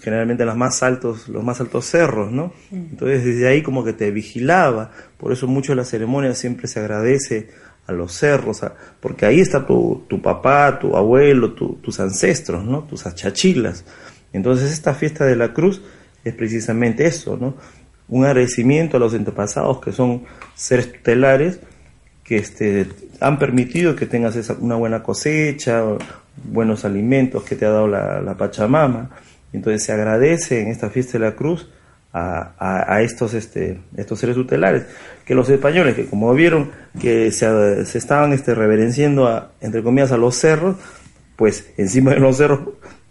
[0.00, 2.52] generalmente las más altos, los más altos cerros, ¿no?
[2.70, 2.76] Mm.
[2.90, 7.50] Entonces desde ahí como que te vigilaba, por eso mucho la ceremonia siempre se agradece
[7.86, 8.60] a los cerros,
[9.00, 12.84] porque ahí está tu, papá, tu abuelo, tus ancestros, ¿no?
[12.84, 13.84] Tus achachilas.
[14.32, 15.82] Entonces esta fiesta de la cruz
[16.24, 17.54] es precisamente eso, ¿no?
[18.08, 21.60] Un agradecimiento a los antepasados que son seres tutelares
[22.24, 22.86] que este,
[23.20, 25.82] han permitido que tengas una buena cosecha,
[26.44, 29.10] buenos alimentos que te ha dado la, la Pachamama.
[29.52, 31.68] Entonces se agradece en esta fiesta de la cruz
[32.12, 34.84] a, a, estos, este, estos seres tutelares,
[35.24, 36.70] que los españoles, que como vieron
[37.00, 40.76] que se, se estaban este, reverenciando, a, entre comillas, a los cerros,
[41.36, 42.60] pues encima de los cerros,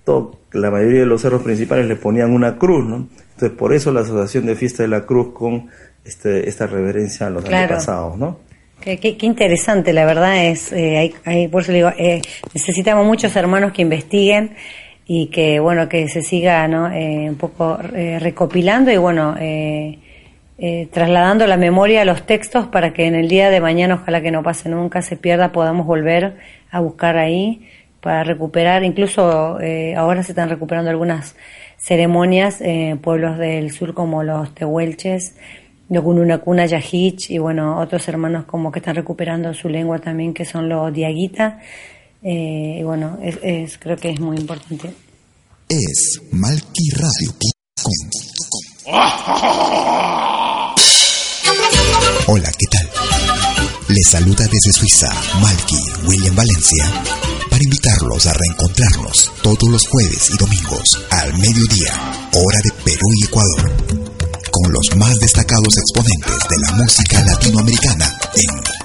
[0.03, 3.07] todo, la mayoría de los cerros principales le ponían una cruz, ¿no?
[3.33, 5.69] Entonces por eso la asociación de fiesta de la cruz con
[6.05, 8.39] este, esta reverencia a los antepasados, ¿no?
[8.81, 12.19] Qué, qué, interesante, la verdad es, eh, hay, hay, por eso digo, eh,
[12.51, 14.55] necesitamos muchos hermanos que investiguen
[15.13, 16.89] y que bueno que se siga ¿no?
[16.89, 19.99] Eh, un poco eh, recopilando y bueno eh,
[20.89, 24.31] trasladando la memoria a los textos para que en el día de mañana ojalá que
[24.31, 26.37] no pase nunca se pierda podamos volver
[26.71, 27.67] a buscar ahí
[27.99, 29.57] para recuperar incluso
[29.97, 31.35] ahora se están recuperando algunas
[31.75, 35.35] ceremonias en pueblos del sur como los tehuelches
[35.89, 40.69] Yokununakuna Yahich y bueno otros hermanos como que están recuperando su lengua también que son
[40.69, 41.59] los diaguita
[42.23, 44.93] eh, y bueno, es, creo que es muy importante.
[45.67, 47.51] Es malquiradio.com.
[52.27, 52.89] Hola, ¿qué tal?
[53.87, 55.09] Les saluda desde Suiza
[55.41, 56.85] Malky William Valencia
[57.49, 61.93] para invitarlos a reencontrarnos todos los jueves y domingos al mediodía,
[62.33, 63.71] hora de Perú y Ecuador,
[64.51, 68.80] con los más destacados exponentes de la música latinoamericana en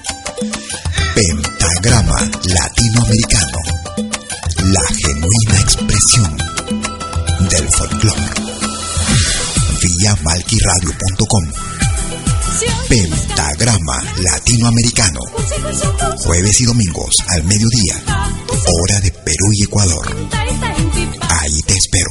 [1.86, 3.58] Pentagrama Latinoamericano,
[4.64, 6.36] la genuina expresión
[7.48, 8.30] del folclore.
[9.82, 11.44] Vía malquiradio.com
[12.88, 15.20] Pentagrama Latinoamericano.
[16.24, 18.02] Jueves y domingos al mediodía.
[18.48, 20.28] Hora de Perú y Ecuador.
[21.30, 22.10] Ahí te espero.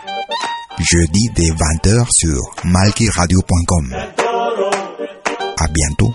[0.81, 3.95] jeudi dès 20h sur malkiradio.com.
[5.57, 6.11] À bientôt.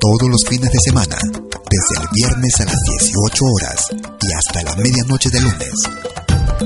[0.00, 3.88] todos los fines de semana, desde el viernes a las 18 horas
[4.20, 5.74] y hasta la medianoche de lunes.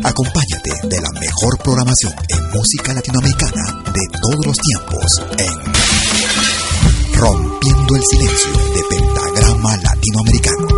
[0.04, 5.06] Acompáñate de la mejor programación en música latinoamericana de todos los tiempos
[5.38, 6.47] en
[7.18, 10.68] Rompiendo el Silencio de Pentagrama Latinoamericano.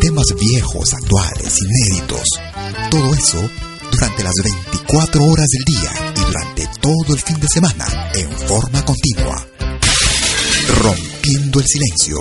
[0.00, 2.28] Temas viejos, actuales, inéditos.
[2.90, 3.50] Todo eso
[3.92, 8.84] durante las 24 horas del día y durante todo el fin de semana en forma
[8.84, 9.46] continua
[10.82, 12.16] Rompiendo el silencio.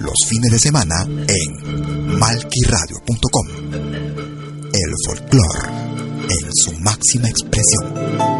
[0.00, 3.46] Los fines de semana en malquiradio.com.
[4.72, 5.68] El folclore
[6.28, 8.31] en su máxima expresión.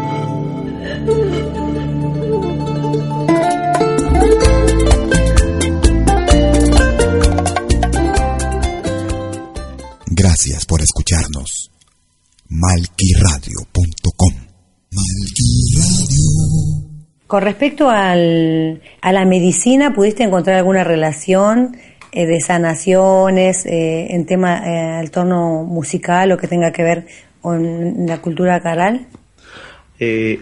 [17.33, 21.75] Con respecto al, a la medicina, ¿pudiste encontrar alguna relación
[22.11, 27.07] eh, de sanaciones eh, en tema eh, al torno musical o que tenga que ver
[27.41, 29.07] con la cultura caral?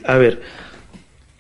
[0.04, 0.42] a ver,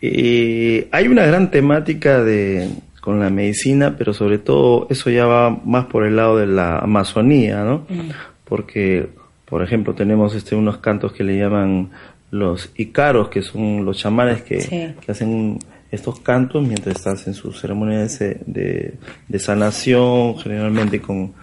[0.01, 2.69] hay una gran temática de,
[3.01, 6.79] con la medicina, pero sobre todo eso ya va más por el lado de la
[6.79, 7.79] Amazonía, ¿no?
[7.89, 8.11] Mm.
[8.45, 9.09] Porque,
[9.43, 11.89] por ejemplo, tenemos este, unos cantos que le llaman
[12.31, 15.59] los icaros, que son los chamanes que, hacen
[15.91, 18.97] estos cantos mientras están en sus ceremonias de,
[19.37, 21.33] sanación, generalmente con,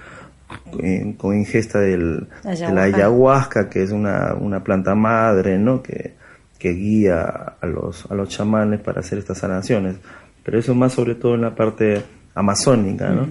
[1.19, 5.83] con ingesta del, de la ayahuasca, que es una, una planta madre, ¿no?
[5.83, 6.15] Que,
[6.59, 7.23] que guía
[7.61, 9.97] a los, a los chamanes para hacer estas sanaciones.
[10.43, 12.03] Pero eso más sobre todo en la parte
[12.35, 13.29] amazónica, ¿no?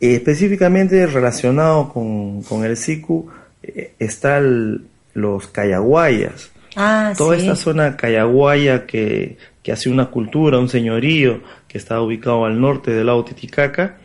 [0.00, 3.28] específicamente relacionado con, con el siku
[3.62, 6.50] eh, está el, los cayaguayas.
[6.76, 12.44] Ah, Toda esta zona cayaguaya que, que hace una cultura, un señorío que está ubicado
[12.44, 13.98] al norte del lago Titicaca.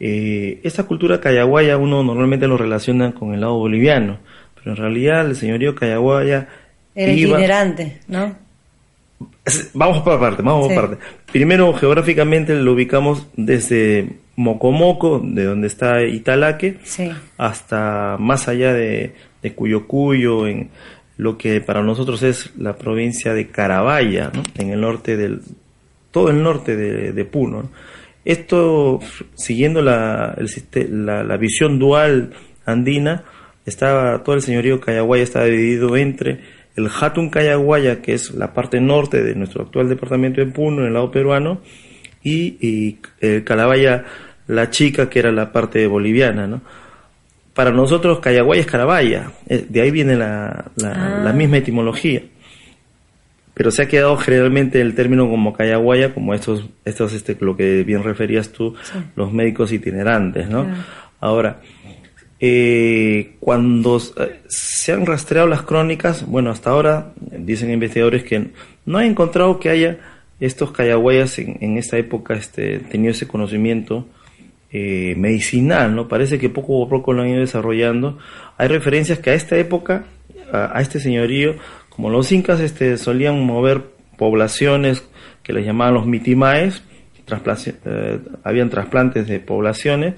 [0.00, 4.18] Eh, esta cultura cayaguaya uno normalmente lo relaciona con el lado boliviano,
[4.56, 6.48] pero en realidad el señorío cayaguaya
[6.94, 8.34] era itinerante, ¿no?
[9.74, 11.04] Vamos por parte, vamos por parte.
[11.30, 16.78] Primero, geográficamente lo ubicamos desde Mocomoco, de donde está Italaque,
[17.38, 20.70] hasta más allá de de Cuyo Cuyo, en
[21.16, 25.40] lo que para nosotros es la provincia de Carabaya, en el norte del,
[26.10, 27.70] todo el norte de, Puno.
[28.24, 29.00] Esto,
[29.34, 30.36] siguiendo la,
[30.86, 32.32] la, visión dual
[32.64, 33.24] andina,
[33.66, 36.40] estaba, todo el señorío Cayaguaya está dividido entre
[36.76, 40.88] el Hatun Cayaguaya, que es la parte norte de nuestro actual departamento de Puno, en
[40.88, 41.60] el lado peruano,
[42.22, 44.04] y, y el Calabaya,
[44.46, 46.62] la chica, que era la parte boliviana, ¿no?
[47.54, 51.32] Para nosotros Cayaguay es Carabaya, eh, de ahí viene la, la, ah.
[51.32, 52.22] misma etimología.
[53.54, 57.84] Pero se ha quedado generalmente el término como Cayaguaya, como estos, estos este, lo que
[57.84, 58.74] bien referías tú,
[59.14, 60.66] los médicos itinerantes, ¿no?
[61.20, 61.60] Ahora,
[62.40, 68.48] eh, cuando eh, se han rastreado las crónicas, bueno, hasta ahora dicen investigadores que
[68.86, 69.98] no han encontrado que haya
[70.40, 74.08] estos Cayaguayas en, en esta época este, tenido ese conocimiento
[74.72, 76.08] eh, medicinal, ¿no?
[76.08, 78.18] Parece que poco a poco lo han ido desarrollando.
[78.56, 80.04] Hay referencias que a esta época,
[80.52, 81.56] a, este señorío,
[81.90, 83.82] como los incas este, solían mover
[84.16, 85.04] poblaciones
[85.42, 86.82] que les llamaban los mitimaes,
[87.84, 90.14] eh, habían trasplantes de poblaciones,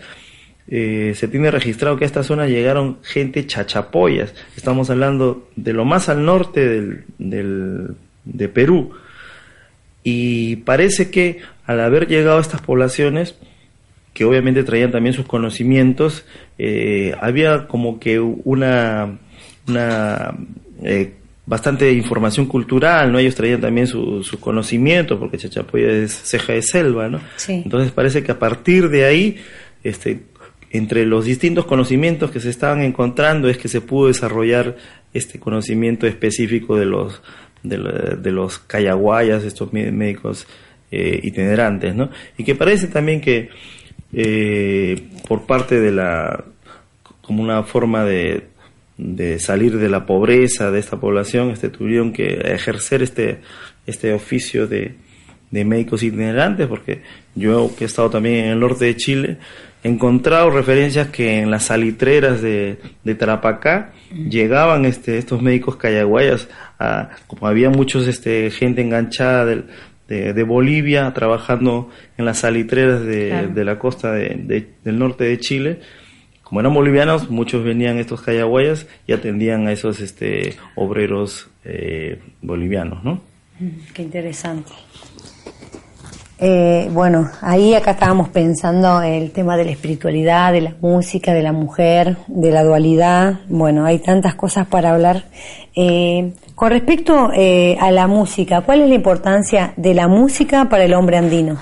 [0.67, 4.35] eh, se tiene registrado que a esta zona llegaron gente chachapoyas.
[4.57, 6.69] Estamos hablando de lo más al norte
[7.19, 8.93] del, de Perú.
[10.03, 13.37] Y parece que al haber llegado a estas poblaciones,
[14.15, 16.25] que obviamente traían también sus conocimientos,
[16.57, 19.19] eh, había como que una,
[19.69, 20.35] una
[20.83, 23.19] eh, bastante información cultural, ¿no?
[23.19, 27.21] Ellos traían también su, su conocimiento, porque Chachapoya es ceja de selva, ¿no?
[27.49, 29.37] Entonces parece que a partir de ahí,
[29.83, 30.23] este,
[30.71, 34.77] entre los distintos conocimientos que se estaban encontrando es que se pudo desarrollar
[35.13, 37.21] este conocimiento específico de los
[37.65, 40.47] de, los cayaguayas, estos médicos
[40.91, 42.11] eh, itinerantes, ¿no?
[42.37, 43.49] Y que parece también que
[44.15, 46.45] eh, por parte de la,
[47.23, 48.45] como una forma de,
[48.97, 53.41] de salir de la pobreza de esta población, este, tuvieron que ejercer este,
[53.87, 54.95] este oficio de,
[55.51, 57.03] de médicos itinerantes, porque
[57.35, 59.39] yo que he estado también en el norte de Chile,
[59.83, 66.49] he encontrado referencias que en las salitreras de, de Tarapacá llegaban este, estos médicos cayaguayas,
[66.79, 69.65] a, como había muchos este, gente enganchada del,
[70.09, 75.81] de, Bolivia trabajando en las salitreras de, de la costa de, del norte de Chile,
[76.45, 83.03] como eran bolivianos, muchos venían estos cayaguayas y atendían a esos este, obreros eh, bolivianos,
[83.03, 83.23] ¿no?
[83.95, 84.73] Qué interesante.
[86.39, 91.43] Eh, bueno, ahí acá estábamos pensando el tema de la espiritualidad, de la música, de
[91.43, 93.41] la mujer, de la dualidad.
[93.49, 95.25] Bueno, hay tantas cosas para hablar.
[95.77, 100.85] Eh, con respecto eh, a la música, ¿cuál es la importancia de la música para
[100.85, 101.59] el hombre andino?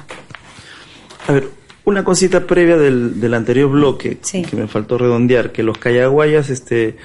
[1.28, 1.48] A ver,
[1.84, 6.96] una cosita previa del, del anterior bloque que me faltó redondear, que los cayaguayas, este,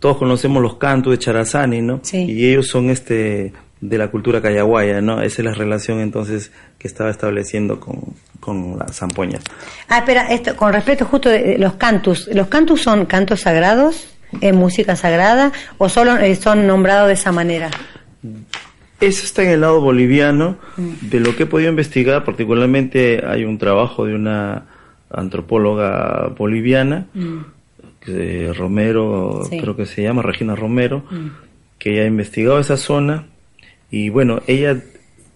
[0.00, 2.00] todos conocemos los cantos de Charazani, ¿no?
[2.12, 5.20] Y ellos son este de la cultura cayaguaya, ¿no?
[5.20, 9.42] Esa es la relación entonces que estaba estableciendo con, con las zampoñas.
[9.88, 14.08] Ah, espera, esto, con respecto justo de los cantos, ¿los cantos son cantos sagrados,
[14.40, 17.70] en música sagrada, o solo eh, son nombrados de esa manera?
[19.00, 20.56] Eso está en el lado boliviano.
[20.76, 21.08] Mm.
[21.08, 24.64] De lo que he podido investigar, particularmente hay un trabajo de una
[25.10, 27.56] antropóloga boliviana, mm.
[28.54, 31.26] Romero, creo que se llama Regina Romero, mm.
[31.76, 33.26] que ha investigado esa zona
[33.90, 34.82] y bueno, ella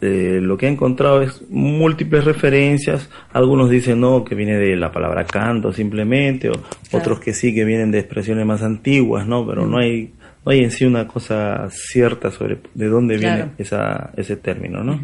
[0.00, 3.10] eh, lo que ha encontrado es múltiples referencias.
[3.32, 6.54] Algunos dicen no, que viene de la palabra canto simplemente, o
[6.92, 9.46] otros que sí, que vienen de expresiones más antiguas, ¿no?
[9.46, 14.10] Pero no hay no hay en sí una cosa cierta sobre de dónde viene esa,
[14.16, 15.00] ese término, ¿no?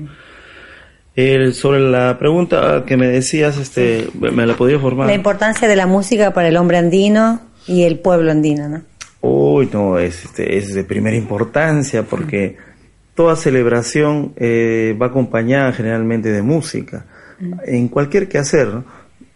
[1.53, 5.07] sobre la pregunta que me decías, este, me la podría formar.
[5.07, 8.83] La importancia de la música para el hombre andino y el pueblo andino, ¿no?
[9.23, 12.57] Uy, no, es, este, es de primera importancia porque
[13.17, 17.07] toda celebración eh, va acompañada generalmente de música.
[17.41, 17.53] Mm.
[17.65, 18.69] En cualquier quehacer,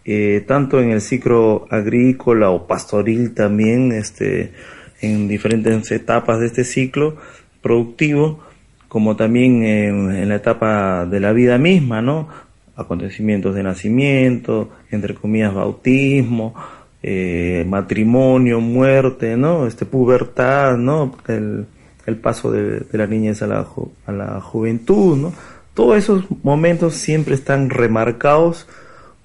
[0.04, 4.52] eh, tanto en el ciclo agrícola o pastoril también, este,
[5.00, 7.16] en diferentes etapas de este ciclo
[7.62, 8.40] productivo,
[8.86, 12.28] como también en, la etapa de la vida misma, ¿no?
[12.76, 16.54] Acontecimientos de nacimiento, entre comillas, bautismo,
[17.02, 19.66] eh, matrimonio, muerte, ¿no?
[19.66, 21.14] Este, pubertad, ¿no?
[21.28, 21.66] El,
[22.10, 23.66] el paso de, la niñez a la,
[24.06, 25.32] a la juventud, ¿no?
[25.74, 28.66] Todos esos momentos siempre están remarcados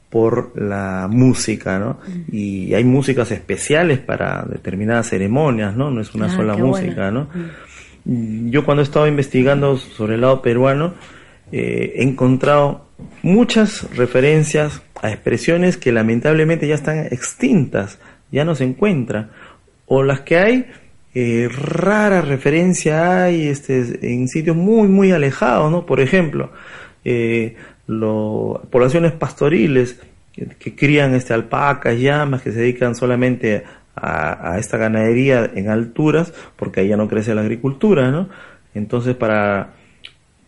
[0.09, 1.99] por la música, ¿no?
[2.31, 5.91] Y hay músicas especiales para determinadas ceremonias, ¿no?
[5.91, 7.27] No es una ah, sola música, ¿no?
[8.05, 10.93] Yo cuando he estado investigando sobre el lado peruano,
[11.51, 12.85] eh, he encontrado
[13.23, 17.99] muchas referencias a expresiones que lamentablemente ya están extintas,
[18.31, 19.31] ya no se encuentran,
[19.87, 20.65] o las que hay
[21.17, 25.85] eh, rara referencia hay este, en sitios muy, muy alejados, ¿no?
[25.85, 26.51] Por ejemplo,
[27.05, 27.55] eh,
[27.87, 30.01] poblaciones pastoriles
[30.33, 33.63] que, crían este, alpacas, llamas, que se dedican solamente
[33.95, 38.27] a, esta ganadería en alturas, porque ahí ya no crece la agricultura, ¿no?
[38.73, 39.69] Entonces, para,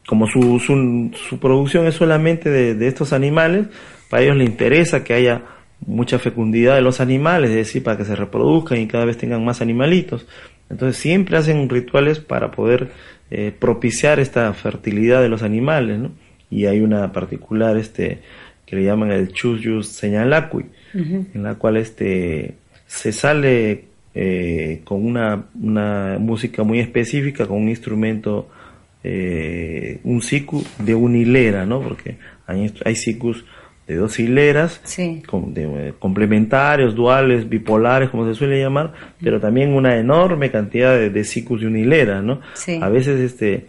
[0.05, 3.67] como su, su, producción es solamente de, de estos animales,
[4.09, 5.43] para ellos les interesa que haya
[5.85, 9.45] mucha fecundidad de los animales, es decir, para que se reproduzcan y cada vez tengan
[9.45, 10.25] más animalitos.
[10.69, 12.89] Entonces siempre hacen rituales para poder
[13.31, 16.11] eh, propiciar esta fertilidad de los animales, ¿no?
[16.49, 18.19] Y hay una particular este
[18.65, 22.55] que le llaman el Chuyus señalacui, en la cual este
[22.85, 28.49] se sale eh, con una, una, música muy específica, con un instrumento,
[29.03, 31.81] eh, un siku de una hilera, ¿no?
[31.81, 33.45] Porque hay, hay sikus
[33.87, 40.51] de dos hileras, eh, complementarios, duales, bipolares, como se suele llamar, pero también una enorme
[40.51, 42.41] cantidad de, de de una hilera, ¿no?
[42.81, 43.65] A veces este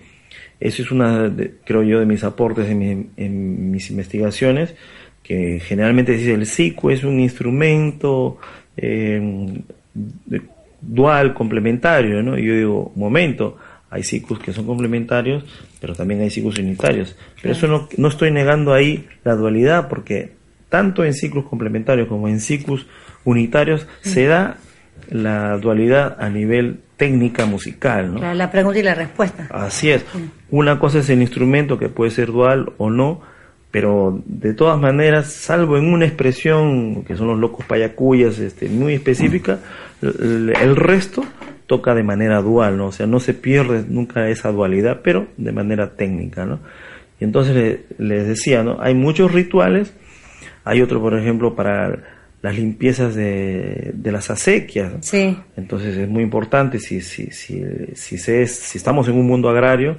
[0.61, 1.33] eso es una,
[1.65, 4.75] creo yo, de mis aportes en, en mis investigaciones,
[5.23, 8.39] que generalmente dice el SICU es un instrumento
[8.77, 9.63] eh,
[10.81, 12.39] dual, complementario, ¿no?
[12.39, 13.57] Y yo digo, momento,
[13.91, 15.45] hay ciclos que son complementarios,
[15.81, 17.17] pero también hay ciclos unitarios.
[17.41, 20.33] Pero eso no, no estoy negando ahí la dualidad, porque
[20.69, 22.87] tanto en ciclos complementarios como en ciclos
[23.25, 24.59] unitarios se da
[25.11, 28.15] la dualidad a nivel técnica musical.
[28.15, 28.35] ¿no?
[28.35, 29.49] La, pregunta y la respuesta.
[29.51, 30.05] Así es.
[30.51, 33.23] Una cosa es el instrumento que puede ser dual o no,
[33.71, 38.95] pero de todas maneras, salvo en una expresión que son los locos payacuyas este, muy
[38.95, 39.61] específica,
[40.03, 41.25] el, resto
[41.69, 42.87] toca de manera dual, ¿no?
[42.87, 46.59] O sea, no se pierde nunca esa dualidad, pero de manera técnica, ¿no?
[47.21, 48.79] Y entonces les decía, ¿no?
[48.81, 49.93] Hay muchos rituales,
[50.65, 51.99] hay otro, por ejemplo, para
[52.41, 54.95] las limpiezas de, de las acequias.
[55.03, 55.37] Sí.
[55.57, 57.63] Entonces es muy importante, si, si, si,
[57.95, 59.99] si, se es, si estamos en un mundo agrario,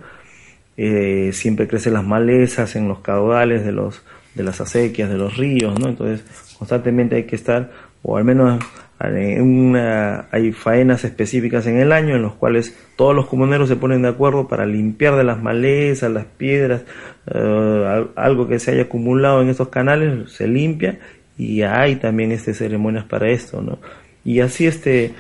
[0.76, 4.02] eh, siempre crecen las malezas en los caudales de los
[4.34, 5.90] de las acequias, de los ríos, ¿no?
[5.90, 6.24] Entonces,
[6.58, 7.72] constantemente hay que estar,
[8.04, 8.64] o al menos
[9.00, 14.10] hay faenas específicas en el año en los cuales todos los comuneros se ponen de
[14.10, 16.82] acuerdo para limpiar de las malezas, las piedras,
[17.28, 21.00] eh, algo que se haya acumulado en estos canales, se limpia
[21.38, 23.80] y hay también este ceremonias para esto, ¿no?
[24.26, 25.14] Y así este,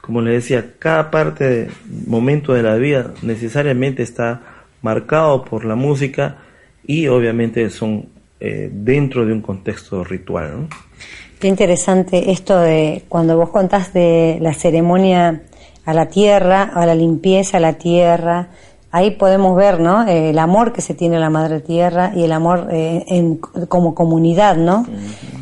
[0.00, 1.68] como les decía, cada parte,
[2.06, 4.42] momento de la vida necesariamente está
[4.82, 6.38] marcado por la música
[6.84, 8.08] y obviamente son
[8.40, 10.66] eh, dentro de un contexto ritual.
[11.40, 15.40] Qué interesante esto de cuando vos contás de la ceremonia
[15.86, 18.48] a la tierra, a la limpieza a la tierra,
[18.90, 20.06] ahí podemos ver ¿no?
[20.06, 23.36] Eh, el amor que se tiene a la madre tierra y el amor eh, en,
[23.36, 24.84] como comunidad, ¿no?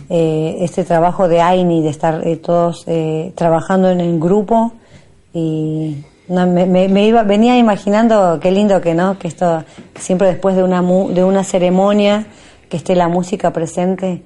[0.09, 2.87] este trabajo de AINI, de estar todos
[3.35, 4.73] trabajando en el grupo
[5.35, 5.97] y
[6.29, 9.65] me, iba, venía imaginando qué lindo que no, que esto
[9.99, 12.27] siempre después de una de una ceremonia
[12.69, 14.23] que esté la música presente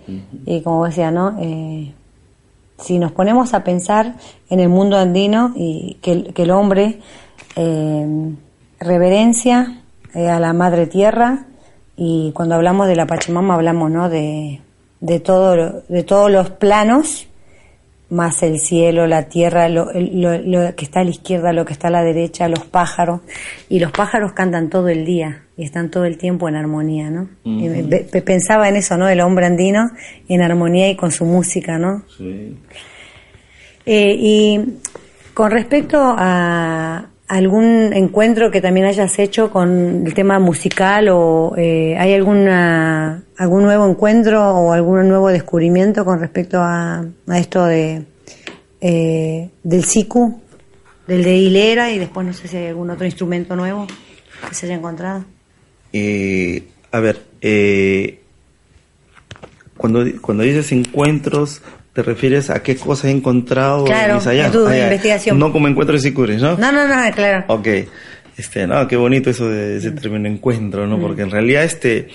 [0.46, 1.38] y como decía, ¿no?
[1.40, 1.92] Eh,
[2.78, 4.16] si nos ponemos a pensar
[4.50, 6.98] en el mundo andino y que, el hombre
[7.56, 8.34] eh,
[8.80, 9.82] reverencia
[10.14, 11.46] eh, a la madre tierra
[11.96, 14.08] y cuando hablamos de la Pachamama hablamos, ¿no?
[14.08, 14.60] De,
[15.00, 17.28] de todo, de todos los planos
[18.12, 21.90] más el cielo, la tierra, lo, que está a la izquierda, lo que está a
[21.90, 23.22] la derecha, los pájaros.
[23.70, 27.30] Y los pájaros cantan todo el día y están todo el tiempo en armonía, ¿no?
[28.24, 29.08] pensaba en eso, ¿no?
[29.08, 29.90] El hombre andino
[30.28, 32.04] en armonía y con su música, ¿no?
[32.18, 32.58] Sí.
[33.86, 34.60] Eh, y
[35.32, 41.96] con respecto a algún encuentro que también hayas hecho con el tema musical o eh,
[41.98, 47.04] hay alguna algún nuevo encuentro o algún nuevo descubrimiento con respecto a,
[47.34, 48.02] esto de
[48.80, 50.40] eh, del siku,
[51.06, 53.86] del de hilera y después no sé si hay algún otro instrumento nuevo
[54.48, 55.24] que se haya encontrado.
[55.92, 58.20] Eh, a ver, eh,
[59.76, 61.62] cuando, cuando dices encuentros,
[61.92, 65.38] ¿te refieres a qué cosas he encontrado claro, en tu investigación?
[65.38, 66.56] No como encuentros y sicures, ¿no?
[66.56, 67.44] No, no, no, claro.
[67.48, 67.68] Ok.
[68.36, 69.96] Este, no, qué bonito eso de ese mm.
[69.96, 70.96] término encuentro, ¿no?
[70.96, 71.00] Mm.
[71.02, 72.08] Porque en realidad este,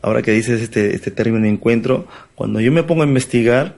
[0.00, 3.76] ahora que dices este, este término encuentro, cuando yo me pongo a investigar,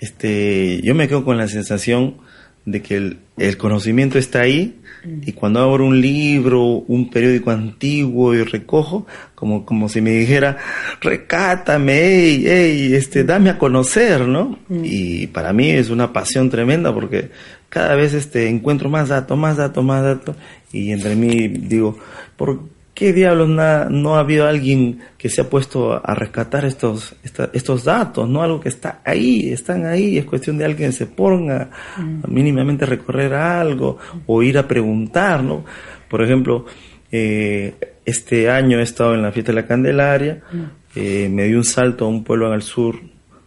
[0.00, 2.16] este, yo me quedo con la sensación
[2.64, 8.34] de que el, el conocimiento está ahí y cuando abro un libro, un periódico antiguo
[8.34, 10.56] y recojo, como, como si me dijera,
[11.00, 14.58] recátame, ey, ey, este, dame a conocer, ¿no?
[14.70, 17.30] Y para mí es una pasión tremenda porque
[17.68, 20.36] cada vez este, encuentro más datos, más datos, más datos
[20.72, 21.98] y entre mí digo,
[22.36, 27.16] ¿por ¿Qué diablos no ha habido alguien que se ha puesto a rescatar estos,
[27.52, 28.28] estos datos?
[28.28, 28.40] ¿No?
[28.40, 32.32] Algo que está ahí, están ahí, es cuestión de alguien que se ponga mm.
[32.32, 35.64] mínimamente a recorrer algo o ir a preguntar, ¿no?
[36.08, 36.66] Por ejemplo,
[37.10, 37.74] eh,
[38.04, 40.62] este año he estado en la fiesta de la Candelaria, mm.
[40.94, 43.00] eh, me di un salto a un pueblo al sur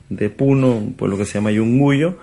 [0.10, 2.18] de Puno, un pueblo que se llama Yunguyo,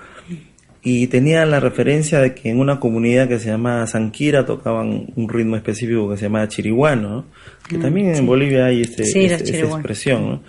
[0.87, 5.29] y tenía la referencia de que en una comunidad que se llama Sanquira tocaban un
[5.31, 7.25] ritmo específico que se llama chiriguano, ¿no?
[7.67, 10.29] que mm, también en Bolivia hay este, este esta expresión.
[10.29, 10.43] ¿no?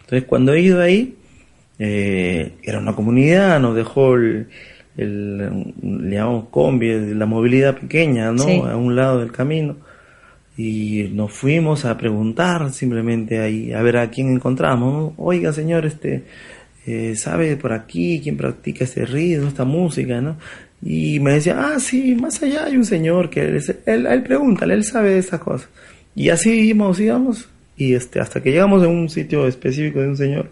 [0.00, 1.14] Entonces cuando he ido ahí,
[1.78, 4.48] eh, era una comunidad, nos dejó el,
[4.96, 5.36] el
[5.82, 8.64] le llamamos combi, la movilidad pequeña, ¿no?
[8.64, 9.76] A un lado del camino.
[10.56, 15.12] Y nos fuimos a preguntar simplemente ahí, a ver a quién encontramos.
[15.18, 16.24] Oiga, señor, este,
[16.86, 20.36] eh, sabe por aquí quién practica este ritmo, esta música, ¿no?
[20.82, 24.74] Y me decía, ah, sí, más allá hay un señor que él, él, él pregúntale,
[24.74, 25.68] él sabe de estas cosas.
[26.14, 30.16] Y así íbamos, íbamos, y este, hasta que llegamos a un sitio específico de un
[30.16, 30.50] señor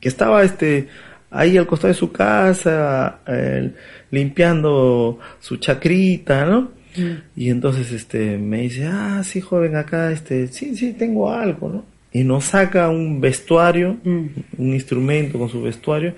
[0.00, 0.88] que estaba este,
[1.30, 3.20] ahí al costado de su casa,
[4.10, 6.70] limpiando su chacrita, ¿no?
[7.36, 11.84] Y entonces este me dice, ah, sí, joven, acá, este, sí, sí, tengo algo, ¿no?
[12.12, 14.26] Y nos saca un vestuario, Mm.
[14.58, 16.14] un instrumento con su vestuario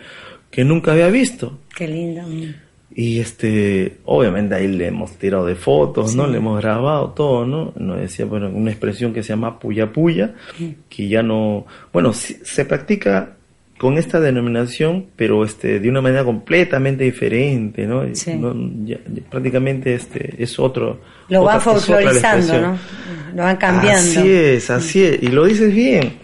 [0.51, 1.59] que nunca había visto.
[1.77, 2.23] Qué lindo.
[2.23, 2.55] mm.
[2.93, 6.27] Y este, obviamente ahí le hemos tirado de fotos, ¿no?
[6.27, 7.73] Le hemos grabado todo, ¿no?
[7.77, 10.35] Nos decía, bueno, una expresión que se llama puya puya,
[10.89, 13.37] que ya no, bueno, se practica
[13.79, 18.07] con esta denominación, pero este, de una manera completamente diferente, ¿no?
[18.07, 18.35] Y Sí.
[18.35, 21.01] no- ya- ya prácticamente este, es otro.
[21.29, 22.61] Lo otra- la folclorizando.
[22.61, 22.79] ¿no?
[23.35, 24.03] Lo van cambiando.
[24.03, 24.19] Mm.
[24.19, 25.23] Así es, así es.
[25.23, 26.15] Y lo dices bien.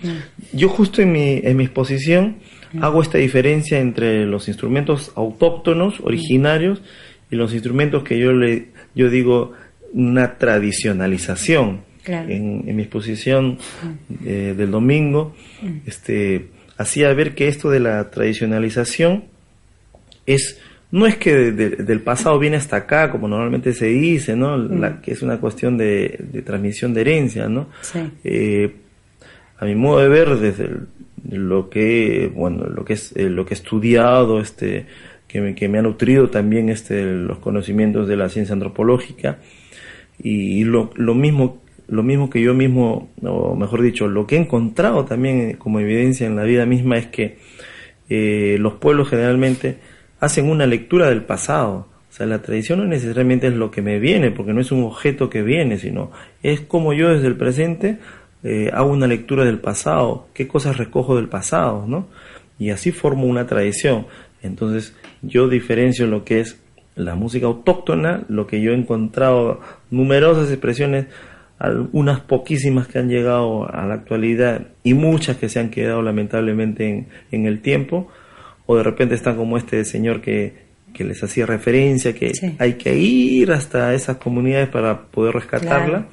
[0.53, 2.37] Yo justo en mi, en mi exposición
[2.73, 2.85] Mm.
[2.85, 6.83] hago esta diferencia entre los instrumentos autóctonos, originarios,
[7.31, 9.53] y los instrumentos que yo le, yo digo
[9.93, 11.85] una tradicionalización.
[12.03, 12.29] Claro.
[12.29, 13.59] En, en mi exposición
[14.25, 15.35] eh, del domingo,
[15.87, 19.25] este, hacía ver que esto de la tradicionalización
[20.25, 20.61] es
[20.93, 24.57] no es que de- de- del pasado viene hasta acá, como normalmente se dice, ¿no?
[24.57, 27.69] La- que es una cuestión de, de transmisión de herencia, ¿no?
[27.83, 27.99] Sí.
[28.25, 28.73] Eh,
[29.59, 30.87] a mi modo de ver, desde el-
[31.31, 34.87] lo que, bueno, lo que es, eh, lo que he estudiado, este,
[35.27, 39.39] que me, que me ha nutrido también, este, los conocimientos de la ciencia antropológica,
[40.23, 44.39] y lo, lo mismo, lo mismo que yo mismo, o mejor dicho, lo que he
[44.39, 47.39] encontrado también como evidencia en la vida misma es que
[48.09, 49.79] eh, los pueblos generalmente
[50.21, 51.89] hacen una lectura del pasado.
[52.09, 54.85] O sea, la tradición no necesariamente es lo que me viene, porque no es un
[54.85, 56.11] objeto que viene, sino
[56.43, 57.99] es como yo desde el presente
[58.43, 62.07] eh, hago una lectura del pasado, qué cosas recojo del pasado, ¿no?
[62.59, 64.07] Y así formo una tradición.
[64.43, 66.63] Entonces, yo diferencio lo que es
[66.95, 69.61] la música autóctona, lo que yo he encontrado,
[69.91, 71.07] numerosas expresiones,
[71.59, 76.89] algunas poquísimas que han llegado a la actualidad y muchas que se han quedado lamentablemente
[76.89, 78.09] en, en el tiempo,
[78.67, 82.55] o de repente están como este señor que, que les hacía referencia, que Sí.
[82.59, 85.87] hay que ir hasta esas comunidades para poder rescatarla.
[85.87, 86.07] Claro.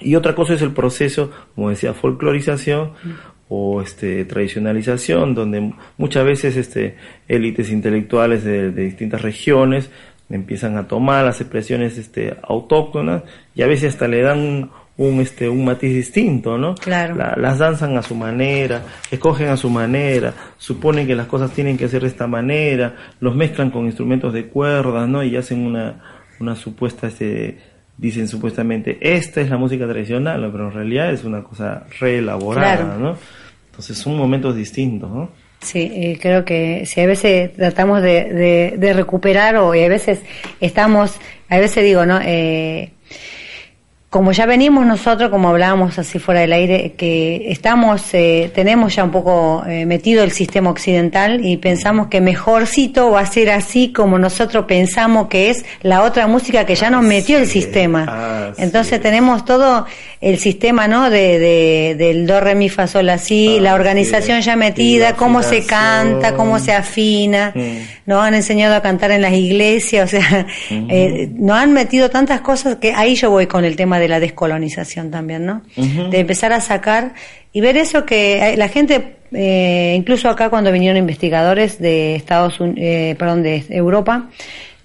[0.00, 2.92] Y otra cosa es el proceso, como decía, folclorización
[3.48, 6.96] o este tradicionalización, donde muchas veces este
[7.26, 9.90] élites intelectuales de, de distintas regiones
[10.30, 13.22] empiezan a tomar las expresiones este autóctonas
[13.54, 16.74] y a veces hasta le dan un, este un matiz distinto, ¿no?
[16.74, 17.14] Claro.
[17.14, 21.78] La- las danzan a su manera, escogen a su manera, suponen que las cosas tienen
[21.78, 25.22] que ser de esta manera, los mezclan con instrumentos de cuerdas, ¿no?
[25.24, 26.02] Y hacen una,
[26.40, 27.58] una supuesta, este,
[27.96, 32.98] dicen supuestamente, esta es la música tradicional, pero en realidad es una cosa reelaborada, Claro.
[32.98, 33.16] ¿no?
[33.70, 35.30] Entonces son momentos distintos, ¿no?
[35.60, 39.88] Sí, eh, creo que si a veces tratamos de, de, de recuperar o y a
[39.88, 40.20] veces
[40.60, 41.18] estamos,
[41.48, 42.20] a veces digo, ¿no?
[42.22, 42.92] Eh,
[44.10, 49.04] como ya venimos nosotros, como hablábamos así fuera del aire, que estamos, eh, tenemos ya
[49.04, 53.92] un poco eh, metido el sistema occidental y pensamos que mejorcito va a ser así
[53.92, 58.54] como nosotros pensamos que es la otra música que ya nos metió el es, sistema.
[58.56, 59.02] Entonces es.
[59.02, 59.84] tenemos todo
[60.22, 61.10] el sistema, ¿no?
[61.10, 64.46] De, de- del do, re, mi, fa, sol, así, la organización es.
[64.46, 67.52] ya metida, cómo se canta, cómo se afina.
[67.54, 67.60] Mm.
[68.06, 72.40] Nos han enseñado a cantar en las iglesias, o sea, eh, nos han metido tantas
[72.40, 75.62] cosas que ahí yo voy con el tema de la descolonización también, ¿no?
[75.76, 77.14] De empezar a sacar
[77.52, 82.60] y ver eso que eh, la gente, eh, incluso acá cuando vinieron investigadores de Estados
[82.60, 84.34] Unidos, perdón, de Europa, eh,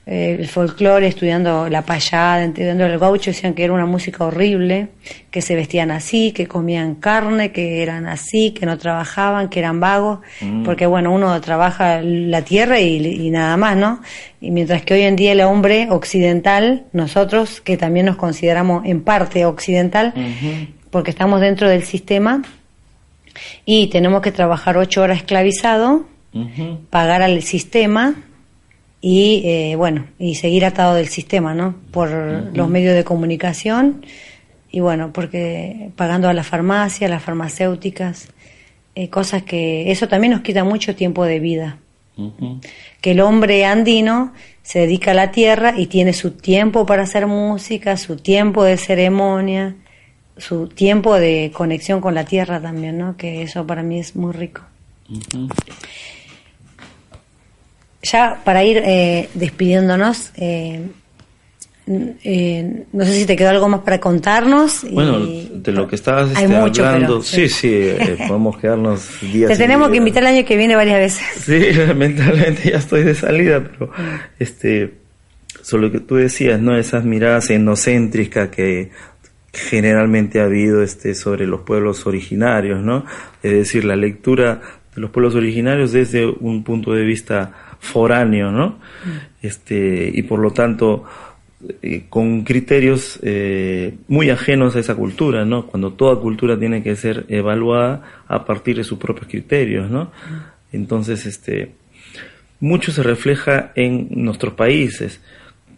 [0.05, 4.89] el folclore, estudiando la payada, estudiando el gaucho, decían que era una música horrible,
[5.31, 9.79] que se vestían así, que comían carne, que eran así, que no trabajaban, que eran
[9.79, 10.19] vagos,
[10.65, 14.01] porque bueno, uno trabaja la tierra y, y nada más, ¿no?
[14.41, 19.03] Y mientras que hoy en día el hombre occidental, nosotros, que también nos consideramos en
[19.03, 20.13] parte occidental,
[20.89, 22.41] porque estamos dentro del sistema
[23.65, 26.05] y tenemos que trabajar ocho horas esclavizado,
[26.89, 28.15] pagar al sistema
[29.05, 34.05] y eh, bueno y seguir atado del sistema no por los medios de comunicación
[34.71, 38.29] y bueno porque pagando a la farmacia las farmacéuticas
[38.95, 41.79] eh, cosas que eso también nos quita mucho tiempo de vida.
[43.01, 47.25] Que el hombre andino se dedica a la tierra y tiene su tiempo para hacer
[47.25, 49.75] música su tiempo de ceremonia
[50.37, 54.31] su tiempo de conexión con la tierra también no que eso para mí es muy
[54.31, 54.61] rico
[58.03, 60.81] ya para ir eh, despidiéndonos, eh,
[61.85, 64.83] eh, no sé si te quedó algo más para contarnos.
[64.83, 68.57] y- Bueno, de lo que estabas Hay este, mucho, hablando, pero, sí, sí, eh, podemos
[68.57, 69.51] quedarnos días.
[69.51, 71.25] Te tenemos que invitar el año que viene varias veces.
[71.45, 73.91] Sí, lamentablemente ya estoy de salida, pero
[74.39, 74.93] este,
[75.61, 76.77] sobre lo que tú decías, ¿no?
[76.77, 78.91] Esas miradas etnocéntricas que
[79.53, 83.05] generalmente ha habido este, sobre los pueblos originarios, ¿no?
[83.43, 84.61] Es decir, la lectura
[84.95, 87.51] de los pueblos originarios desde un punto de vista
[87.83, 88.79] foráneo, ¿no?
[89.41, 91.03] Este, y por lo tanto,
[91.81, 95.67] eh, con criterios eh, muy ajenos a esa cultura, ¿no?
[95.67, 100.11] Cuando toda cultura tiene que ser evaluada a partir de sus propios criterios, ¿no?
[100.71, 101.75] Entonces, este,
[102.61, 105.21] mucho se refleja en nuestros países,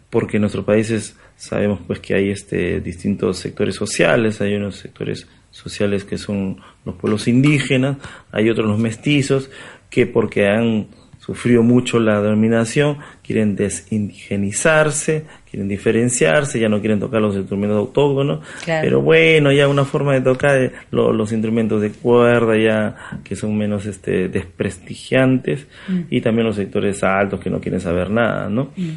[0.08, 5.26] porque en nuestros países sabemos pues que hay este distintos sectores sociales, hay unos sectores
[5.50, 7.96] sociales que son los pueblos indígenas,
[8.30, 9.50] hay otros los mestizos,
[9.90, 10.88] que porque han
[11.26, 18.46] sufrido mucho la dominación, quieren desindigenizarse, quieren diferenciarse, ya no quieren tocar los instrumentos autóctonos,
[18.64, 23.86] pero bueno, ya una forma de tocar los instrumentos de cuerda ya que son menos
[23.86, 26.00] este desprestigiantes mm.
[26.10, 28.70] y también los sectores altos que no quieren saber nada, ¿no?
[28.76, 28.90] Mm.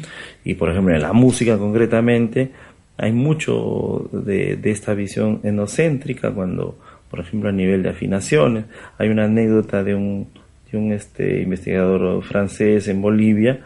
[0.44, 2.52] Y por ejemplo en la música concretamente
[2.96, 6.78] hay mucho de, de esta visión enocéntrica cuando
[7.10, 8.66] por ejemplo a nivel de afinaciones,
[8.96, 10.28] hay una anécdota de un
[10.76, 13.60] un este, investigador francés en Bolivia,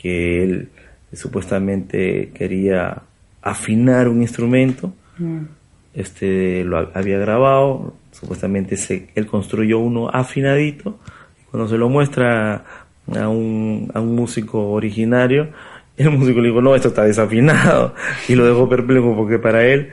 [0.00, 0.68] que él
[1.12, 3.02] supuestamente quería
[3.42, 5.40] afinar un instrumento, mm.
[5.94, 10.98] este lo había grabado, supuestamente se, él construyó uno afinadito,
[11.40, 12.64] y cuando se lo muestra
[13.14, 15.48] a un, a un músico originario,
[15.96, 17.94] el músico le dijo, no, esto está desafinado,
[18.28, 19.90] y lo dejó perplejo porque para él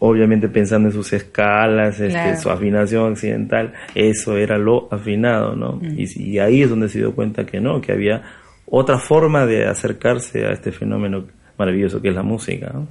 [0.00, 5.72] obviamente pensando en sus escalas, este, su afinación occidental, eso era lo afinado, ¿no?
[5.74, 5.96] Mm.
[5.98, 8.22] Y, ahí es donde se dio cuenta que no, que había
[8.70, 11.24] otra forma de acercarse a este fenómeno
[11.58, 12.70] maravilloso que es la música.
[12.72, 12.86] ¿no?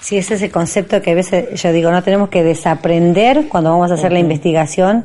[0.00, 3.70] Sí, ese es el concepto que a veces yo digo, no tenemos que desaprender cuando
[3.70, 5.04] vamos a hacer la investigación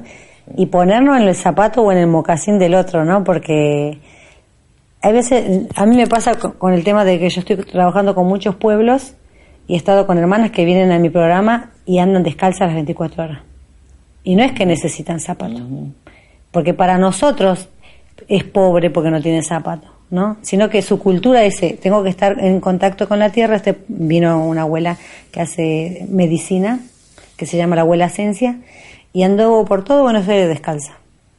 [0.58, 3.24] y ponernos en el zapato o en el mocasín del otro, ¿no?
[3.24, 4.00] Porque
[5.02, 8.26] hay veces, a mí me pasa con el tema de que yo estoy trabajando con
[8.26, 9.16] muchos pueblos
[9.68, 13.24] y he estado con hermanas que vienen a mi programa y andan descalzas las 24
[13.24, 13.40] horas.
[14.24, 15.62] Y no es que necesitan zapatos,
[16.52, 17.70] porque para nosotros
[18.28, 20.38] es pobre porque no tiene zapatos, ¿no?
[20.42, 23.56] Sino que su cultura es, eh, tengo que estar en contacto con la tierra.
[23.56, 24.98] Este vino una abuela
[25.32, 26.80] que hace medicina,
[27.38, 28.60] que se llama la abuela Esencia,
[29.14, 30.98] y andó por todo Buenos Aires descalza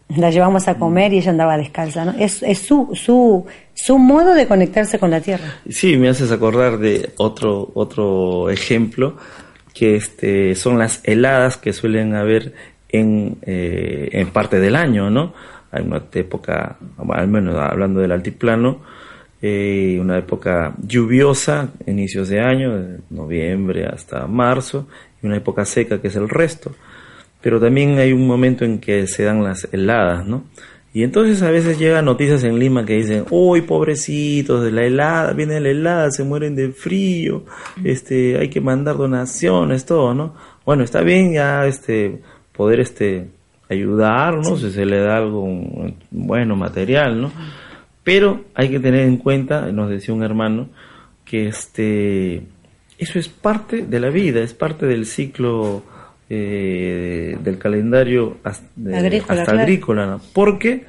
[0.09, 2.15] la llevamos a comer y ella andaba descalza, ¿no?
[2.19, 3.45] Es, es su, su,
[3.75, 5.47] su modo de conectarse con la tierra.
[5.69, 9.17] Sí, me haces acordar de otro, otro ejemplo,
[9.75, 12.55] que este, son las heladas que suelen haber
[12.89, 15.35] en, eh, en parte del año, ¿no?
[15.73, 16.79] Hay una época,
[17.09, 18.81] al menos hablando del altiplano,
[19.43, 24.87] eh, una época lluviosa, inicios de año, de noviembre hasta marzo,
[25.21, 26.73] y una época seca que es el resto
[27.47, 30.47] pero también hay un momento en que se dan las heladas, ¿no?
[30.93, 35.33] Y entonces a veces llegan noticias en Lima que dicen, uy, pobrecitos de la helada,
[35.33, 37.45] viene la helada, se mueren de frío,
[37.85, 40.35] este, hay que mandar donaciones, todo, ¿no?
[40.65, 42.21] Bueno, está bien ya, este,
[42.51, 43.29] poder, este,
[43.71, 44.57] ayudar, ¿no?
[44.57, 45.49] Si se le da algo
[46.11, 47.31] bueno, material, ¿no?
[48.03, 50.71] Pero hay que tener en cuenta, nos decía un hermano,
[51.25, 52.43] que este,
[52.99, 55.85] eso es parte de la vida, es parte del ciclo
[56.29, 58.67] eh, del calendario hasta,
[59.49, 60.85] agrícola, ¿Por qué?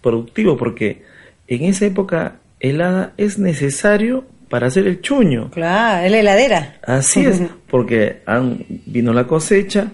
[0.00, 1.02] Productivo, porque
[1.48, 5.50] en esa época helada es necesario para hacer el chuño.
[5.50, 6.76] Claro, es la heladera.
[6.82, 9.92] Así es, porque han, vino la cosecha,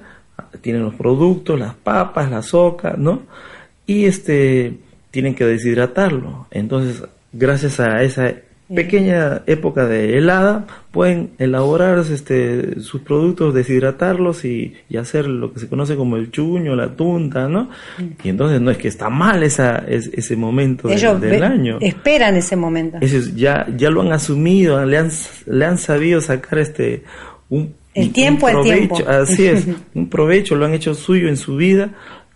[0.60, 3.22] tienen los productos, las papas, la soca, ¿no?
[3.86, 4.74] Y este
[5.10, 6.46] tienen que deshidratarlo.
[6.50, 8.32] Entonces, gracias a esa
[8.74, 15.68] pequeña época de helada pueden elaborar este, sus productos, deshidratarlos y, hacer lo que se
[15.68, 17.64] conoce como el chuño, la tunta, ¿no?
[17.98, 18.02] Mm.
[18.24, 21.78] Y entonces no es que está mal esa, ese momento del año.
[21.80, 22.98] Esperan ese momento.
[23.34, 25.10] ya, ya lo han asumido, le han,
[25.46, 27.04] le han sabido sacar este
[27.50, 29.08] un, el tiempo, provecho, el tiempo.
[29.08, 31.90] Así es, un provecho, lo han hecho suyo en su vida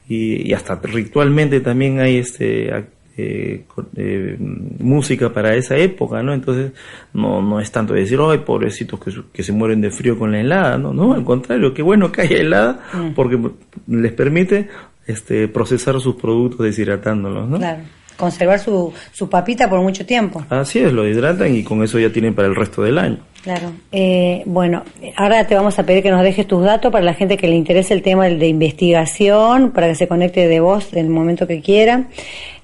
[0.06, 2.72] y, y hasta ritualmente también hay este
[3.20, 3.64] eh,
[3.96, 6.32] eh, música para esa época, ¿no?
[6.32, 6.72] Entonces
[7.12, 10.40] no, no es tanto decir, ay, pobrecitos que, que se mueren de frío con la
[10.40, 10.92] helada, ¿no?
[10.92, 13.14] No, al contrario, qué bueno que haya helada mm.
[13.14, 13.38] porque
[13.86, 14.68] les permite
[15.06, 17.58] este, procesar sus productos deshidratándolos, ¿no?
[17.58, 17.82] Claro
[18.20, 20.44] conservar su, su papita por mucho tiempo.
[20.50, 23.18] Así es, lo hidratan y con eso ya tienen para el resto del año.
[23.42, 23.72] Claro.
[23.90, 24.84] Eh, bueno,
[25.16, 27.56] ahora te vamos a pedir que nos dejes tus datos para la gente que le
[27.56, 31.62] interese el tema de investigación, para que se conecte de vos en el momento que
[31.62, 32.04] quiera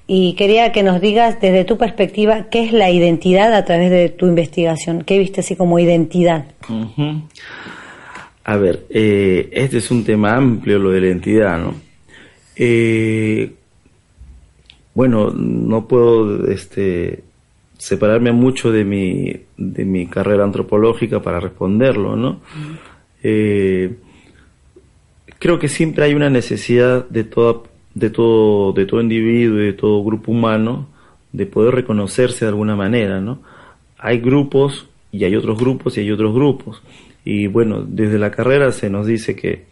[0.07, 4.07] y quería que nos digas desde tu perspectiva qué es la identidad a través de
[4.07, 5.03] tu investigación.
[5.03, 6.45] ¿Qué viste así como identidad?
[8.45, 11.75] A ver, eh, este es un tema amplio, lo de la identidad, ¿no?
[12.55, 13.51] Eh,
[14.93, 17.23] bueno, no puedo este,
[17.77, 22.39] separarme mucho de mi, de mi carrera antropológica para responderlo, ¿no?
[23.21, 23.97] Eh,
[25.37, 27.61] creo que siempre hay una necesidad de toda
[27.97, 30.87] de todo, de todo individuo y de todo grupo humano
[31.31, 33.39] de poder reconocerse de alguna manera, ¿no?
[33.97, 36.81] Hay grupos y hay otros grupos y hay otros grupos.
[37.25, 39.65] Y bueno, desde la carrera se nos dice que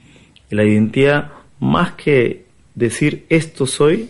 [0.49, 4.09] la identidad, más que decir esto soy,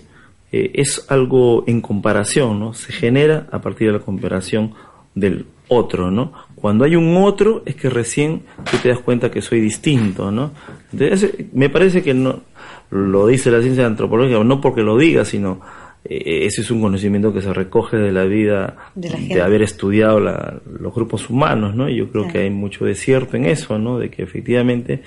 [0.51, 2.73] eh, es algo en comparación, ¿no?
[2.73, 4.73] Se genera a partir de la comparación
[5.13, 6.33] del otro, ¿no?
[6.55, 10.51] Cuando hay un otro es que recién tú te das cuenta que soy distinto, ¿no?
[10.91, 12.41] Entonces, me parece que no
[12.89, 15.61] lo dice la ciencia antropológica, no porque lo diga, sino
[16.03, 20.93] eh, ese es un conocimiento que se recoge de la vida de, haber estudiado los
[20.93, 21.89] grupos humanos, ¿no?
[21.89, 23.97] Y yo creo que hay mucho de cierto en eso, ¿no?
[23.97, 25.01] De que efectivamente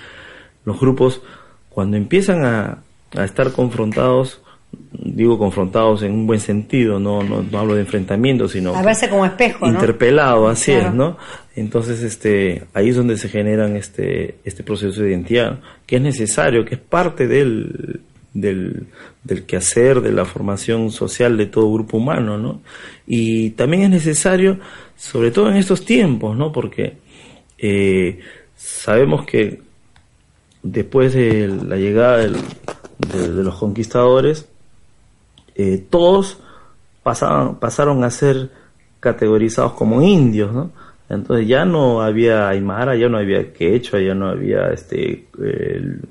[0.64, 1.22] los grupos,
[1.68, 2.82] cuando empiezan a,
[3.16, 4.42] a estar confrontados,
[4.92, 9.24] digo confrontados en un buen sentido, no, no, hablo de enfrentamiento, sino a verse como
[9.24, 11.16] espejo, interpelado, así es, ¿no?
[11.56, 16.64] Entonces, este, ahí es donde se generan este, este proceso de identidad, que es necesario,
[16.64, 18.00] que es parte del,
[18.32, 18.86] del,
[19.24, 22.60] del quehacer, de la formación social de todo grupo humano, ¿no?
[23.06, 24.58] Y también es necesario,
[24.96, 26.52] sobre todo en estos tiempos, ¿no?
[26.52, 26.98] Porque
[27.58, 28.20] eh,
[28.56, 29.60] sabemos que
[30.62, 32.30] después de la llegada de,
[33.12, 34.48] de, los conquistadores,
[35.58, 36.38] eh, todos
[37.02, 38.50] pasaron, pasaron a ser
[39.00, 40.70] categorizados como indios, ¿no?
[41.08, 45.26] Entonces ya no había Aymara, ya no había Quechua, ya no había este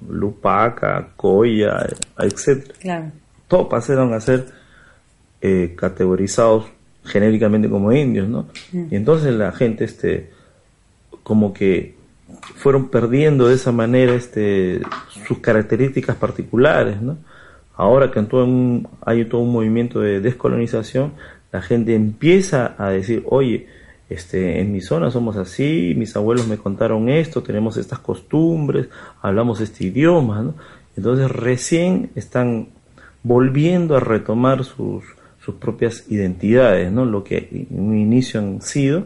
[0.09, 1.87] Lupaca, Coya,
[2.19, 2.73] etc.
[2.79, 3.11] Claro.
[3.47, 4.47] Todos pasaron a ser
[5.41, 6.65] eh, categorizados
[7.05, 8.47] genéricamente como indios, ¿no?
[8.73, 8.87] Mm.
[8.91, 10.31] Y entonces la gente, este,
[11.23, 11.95] como que
[12.55, 14.81] fueron perdiendo de esa manera, este,
[15.27, 17.17] sus características particulares, ¿no?
[17.78, 18.47] Ahora que en todo
[19.05, 21.13] hay todo un movimiento de descolonización,
[21.51, 23.67] la gente empieza a decir, oye,
[24.09, 28.89] este, en mi zona somos así, mis abuelos me contaron esto, tenemos estas costumbres,
[29.21, 30.55] hablamos este idioma.
[30.95, 32.69] Entonces recién están
[33.21, 35.03] volviendo a retomar sus,
[35.39, 37.05] sus propias identidades, ¿no?
[37.05, 39.05] Lo que en un inicio han sido,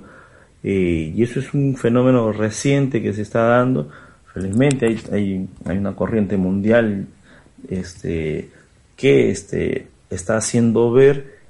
[0.63, 3.89] eh, y eso es un fenómeno reciente que se está dando.
[4.33, 7.07] Felizmente hay, hay, hay una corriente mundial
[7.67, 8.49] este,
[9.01, 11.41] que este, está haciendo ver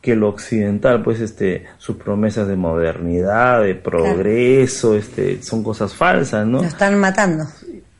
[0.00, 6.46] que lo occidental, pues, este, sus promesas de modernidad, de progreso, este, son cosas falsas,
[6.46, 6.62] ¿no?
[6.62, 7.44] Lo están matando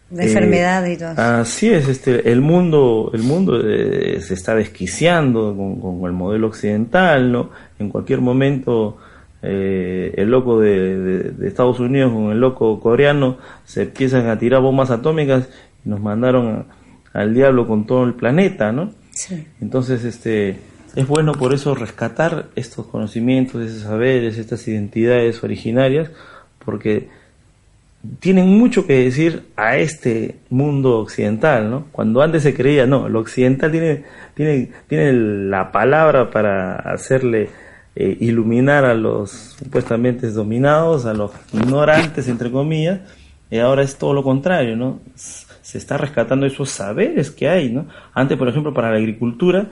[0.08, 1.12] de eh, enfermedad y todo.
[1.16, 7.30] Así es, este, el mundo, el mundo eh, se está desquiciando con, el modelo occidental,
[7.30, 7.50] ¿no?
[7.78, 8.96] En cualquier momento,
[9.42, 14.90] eh, el loco de, Estados Unidos con el loco coreano se empiezan a tirar bombas
[14.90, 15.50] atómicas
[15.84, 16.83] y nos mandaron a,
[17.14, 18.92] al diablo con todo el planeta, ¿no?
[19.12, 19.46] Sí.
[19.62, 20.58] Entonces, este,
[20.94, 26.10] es bueno por eso rescatar estos conocimientos, esos saberes, estas identidades originarias,
[26.64, 27.08] porque
[28.20, 31.86] tienen mucho que decir a este mundo occidental, ¿no?
[31.92, 34.04] Cuando antes se creía, no, lo occidental tiene,
[34.34, 37.48] tiene, tiene la palabra para hacerle
[37.96, 43.00] eh, iluminar a los supuestamente dominados, a los ignorantes, entre comillas,
[43.50, 45.00] y ahora es todo lo contrario, ¿no?
[45.64, 47.86] Se está rescatando esos saberes que hay, ¿no?
[48.12, 49.66] Antes, por ejemplo, para la agricultura,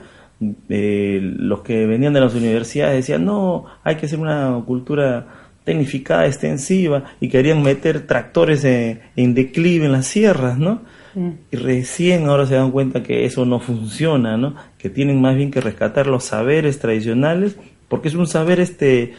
[0.67, 5.27] eh, los que venían de las universidades decían, no, hay que hacer una cultura
[5.63, 10.81] tecnificada, extensiva, y querían meter tractores en, declive en las sierras, ¿no?
[11.13, 11.29] Mm.
[11.51, 14.55] Y recién ahora se dan cuenta que eso no funciona, ¿no?
[14.79, 17.55] Que tienen más bien que rescatar los saberes tradicionales,
[17.87, 19.13] porque es un saber este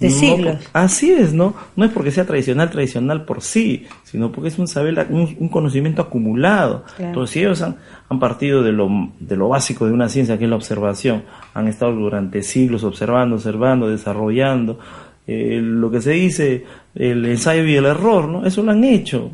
[0.00, 0.56] de siglos.
[0.72, 1.54] Así es, ¿no?
[1.76, 6.00] No es porque sea tradicional, tradicional por sí, sino porque es un saber, un, conocimiento
[6.00, 6.84] acumulado.
[6.98, 7.76] Entonces, si ellos han,
[8.08, 8.88] han, partido de lo,
[9.20, 13.36] de lo básico de una ciencia, que es la observación, han estado durante siglos observando,
[13.36, 14.78] observando, desarrollando,
[15.26, 18.46] eh, lo que se dice, el ensayo y el error, ¿no?
[18.46, 19.30] Eso lo han hecho.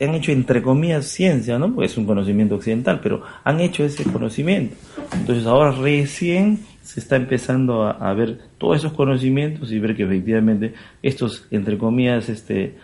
[0.00, 1.74] han hecho entre comillas ciencia, ¿no?
[1.74, 4.76] Porque es un conocimiento occidental, pero han hecho ese conocimiento.
[5.12, 10.74] Entonces ahora recién se está empezando a, ver todos esos conocimientos y ver que efectivamente
[11.02, 12.74] estos, entre comillas, este,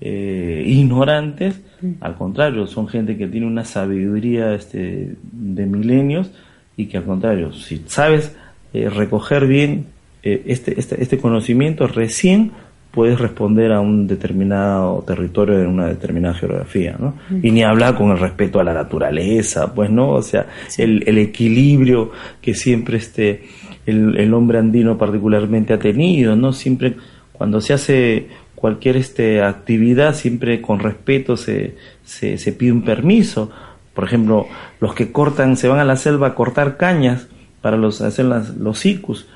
[0.00, 1.60] eh, ignorantes,
[2.00, 6.32] al contrario, son gente que tiene una sabiduría este, de milenios
[6.76, 8.34] y que al contrario, si sabes
[8.72, 9.86] eh, recoger bien
[10.24, 12.50] eh, este, este, este conocimiento, recién
[12.94, 17.16] puedes responder a un determinado territorio en una determinada geografía, ¿no?
[17.42, 20.10] Y ni hablar con el respeto a la naturaleza, pues, ¿no?
[20.10, 20.46] O sea,
[20.78, 23.46] el, el, equilibrio que siempre este,
[23.84, 26.52] el, el, hombre andino particularmente ha tenido, ¿no?
[26.52, 26.94] Siempre
[27.32, 31.74] cuando se hace cualquier este, actividad, siempre con respeto se,
[32.04, 33.50] se, se pide un permiso.
[33.92, 34.46] Por ejemplo,
[34.80, 37.26] los que cortan, se van a la selva a cortar cañas
[37.60, 39.26] para los, hacer las, los icus,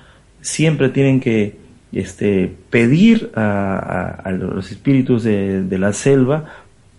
[0.41, 6.45] siempre tienen que este, pedir a, los espíritus de, la selva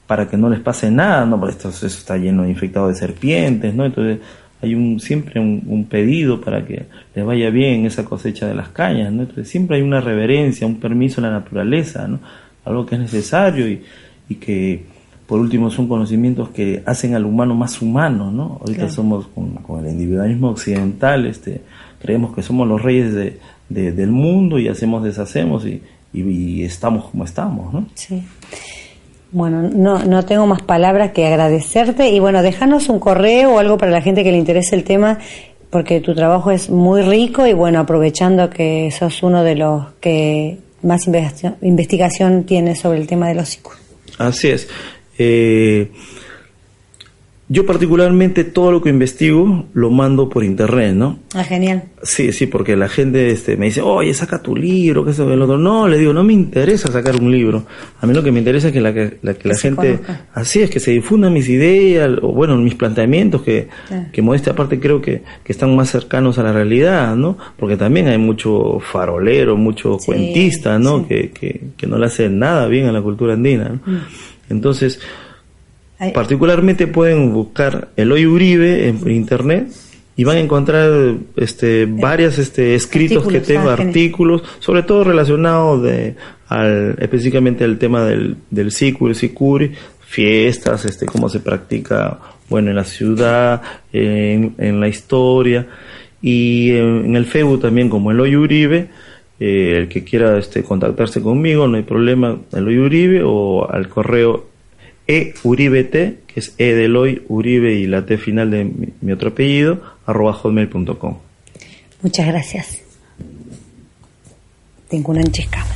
[0.08, 1.40] para que no les pase nada, ¿no?
[1.40, 3.86] Porque esto, está lleno de infectados de serpientes, ¿no?
[3.86, 4.20] Entonces
[4.62, 6.86] hay un siempre un, pedido para que
[7.16, 9.22] les vaya bien esa cosecha de las cañas, ¿no?
[9.22, 12.20] Entonces siempre hay una reverencia, un permiso a la naturaleza, ¿no?
[12.66, 13.84] Algo que es necesario y,
[14.28, 14.84] y que
[15.30, 18.58] por último son conocimientos que hacen al humano más humano, ¿no?
[18.62, 21.62] Ahorita somos con, el individualismo occidental, este,
[22.02, 23.38] creemos que somos los reyes de,
[23.70, 25.82] del mundo y hacemos, deshacemos y,
[26.14, 27.88] y, estamos como estamos, ¿no?
[27.94, 28.24] Sí.
[29.32, 33.78] Bueno, no, no tengo más palabras que agradecerte y bueno, déjanos un correo o algo
[33.78, 35.20] para la gente que le interese el tema
[35.70, 40.58] porque tu trabajo es muy rico y bueno, aprovechando que sos uno de los que
[40.82, 43.76] más investigación, investigación tiene sobre el tema de los psicos.
[44.18, 44.68] Así es.
[45.18, 45.92] Eh,
[47.52, 51.18] yo particularmente todo lo que investigo lo mando por internet, ¿no?
[51.34, 51.84] Ah, genial.
[52.04, 55.42] Sí, sí, porque la gente este, me dice, oye, saca tu libro, que eso, el
[55.42, 55.58] otro.
[55.58, 57.66] No, le digo, no me interesa sacar un libro.
[58.02, 60.00] A mí lo que me interesa es que la, que la, gente,
[60.36, 63.68] así es, que se difundan mis ideas, o bueno, mis planteamientos, que,
[64.12, 67.36] que modestia aparte creo que, que están más cercanos a la realidad, ¿no?
[67.58, 71.08] Porque también hay mucho farolero, mucho cuentista, ¿no?
[71.08, 73.92] Que, que, que, no le hace nada bien a la cultura andina, ¿no?
[73.92, 74.02] Mm.
[74.52, 75.00] Entonces,
[76.14, 79.68] particularmente pueden buscar Eloy Uribe en internet
[80.16, 86.16] y van a encontrar este varias este escritos que tengo artículos sobre todo relacionados de
[86.48, 89.72] al específicamente al tema del del Sicuri, Sicuri
[90.02, 92.20] fiestas este cómo se practica
[92.50, 93.62] bueno en la ciudad
[93.94, 95.68] en, en la historia.
[96.22, 98.90] Y en, el Facebook también como Eloy Uribe
[99.40, 104.49] eh, el que quiera este, contactarse conmigo, no hay problema, Eloy Uribe o al correo
[105.10, 105.92] euribet,
[106.28, 108.66] que es e de Eloy Uribe y la T final de
[109.02, 111.18] mi, otro apellido, arroba hotmail.com.
[112.02, 112.78] Muchas gracias.
[114.88, 115.68] Tengo una enchiscada.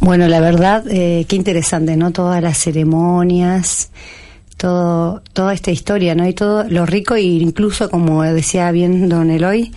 [0.00, 2.12] Bueno, la verdad, eh, qué interesante, ¿no?
[2.12, 3.90] Todas las ceremonias,
[4.56, 6.26] todo, toda esta historia, ¿no?
[6.26, 9.72] Y todo lo rico, e incluso, como decía bien don Eloy,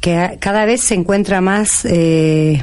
[0.00, 2.62] que cada vez se encuentra más eh,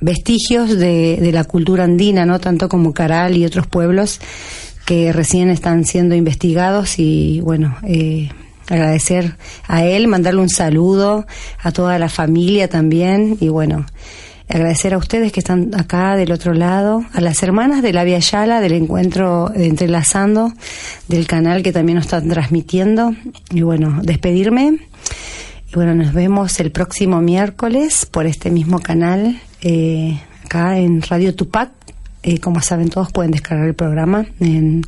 [0.00, 4.20] vestigios de, de, la cultura andina, no tanto como Caral y otros pueblos
[4.84, 8.28] que recién están siendo investigados y bueno, eh,
[8.68, 11.26] agradecer a él, mandarle un saludo
[11.62, 13.86] a toda la familia también y bueno,
[14.48, 18.18] agradecer a ustedes que están acá del otro lado, a las hermanas de la Via
[18.18, 20.52] Yala del encuentro Entrelazando
[21.08, 23.14] del canal que también nos están transmitiendo
[23.50, 24.78] y bueno, despedirme
[25.74, 31.72] bueno, nos vemos el próximo miércoles por este mismo canal, eh, acá en Radio Tupac.
[32.26, 34.82] Eh, como saben todos, pueden descargar el programa en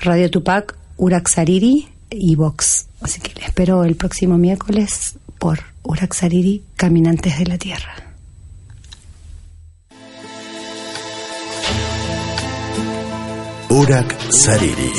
[0.00, 2.86] Radio Tupac, Uraxariri y Vox.
[3.02, 7.94] Así que les espero el próximo miércoles por Uraxariri, Caminantes de la Tierra.
[13.68, 14.92] Urak Sariri,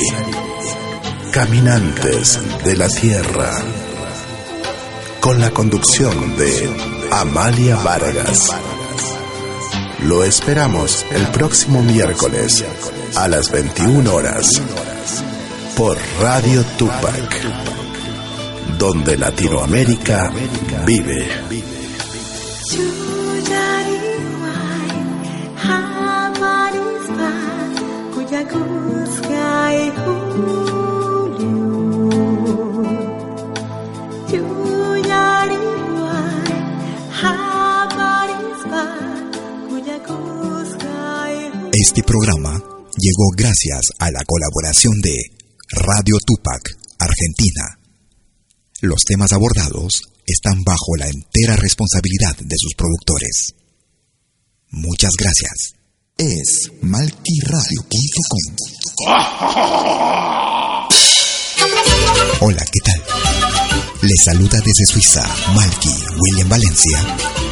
[1.30, 3.50] Caminantes de la Tierra
[5.20, 6.70] con la conducción de
[7.10, 8.71] Amalia Vargas.
[10.06, 12.64] Lo esperamos el próximo miércoles
[13.16, 14.50] a las 21 horas
[15.76, 17.40] por Radio Tupac,
[18.78, 20.32] donde Latinoamérica
[20.84, 21.28] vive.
[41.84, 42.52] Este programa
[42.96, 45.16] llegó gracias a la colaboración de
[45.72, 46.62] Radio Tupac,
[47.00, 47.76] Argentina.
[48.82, 53.56] Los temas abordados están bajo la entera responsabilidad de sus productores.
[54.70, 55.74] Muchas gracias.
[56.16, 58.54] Es malquiradio.com.
[62.42, 63.02] Hola, ¿qué tal?
[64.02, 67.51] Les saluda desde Suiza Malky William Valencia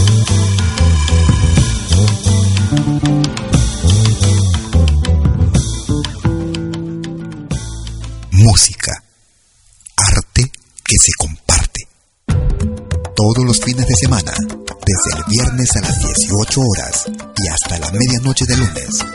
[8.41, 8.91] Música,
[9.95, 10.51] arte
[10.83, 11.87] que se comparte.
[13.15, 17.05] Todos los fines de semana, desde el viernes a las 18 horas
[17.37, 19.05] y hasta la medianoche de lunes.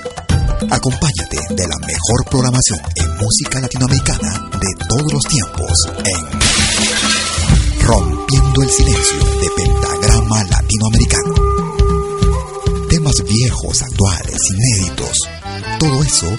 [0.71, 5.73] Acompáñate de la mejor programación en música latinoamericana de todos los tiempos
[6.05, 6.25] en
[7.85, 11.35] Rompiendo el Silencio de Pentagrama Latinoamericano.
[12.89, 15.19] Temas viejos, actuales, inéditos.
[15.81, 16.39] Todo eso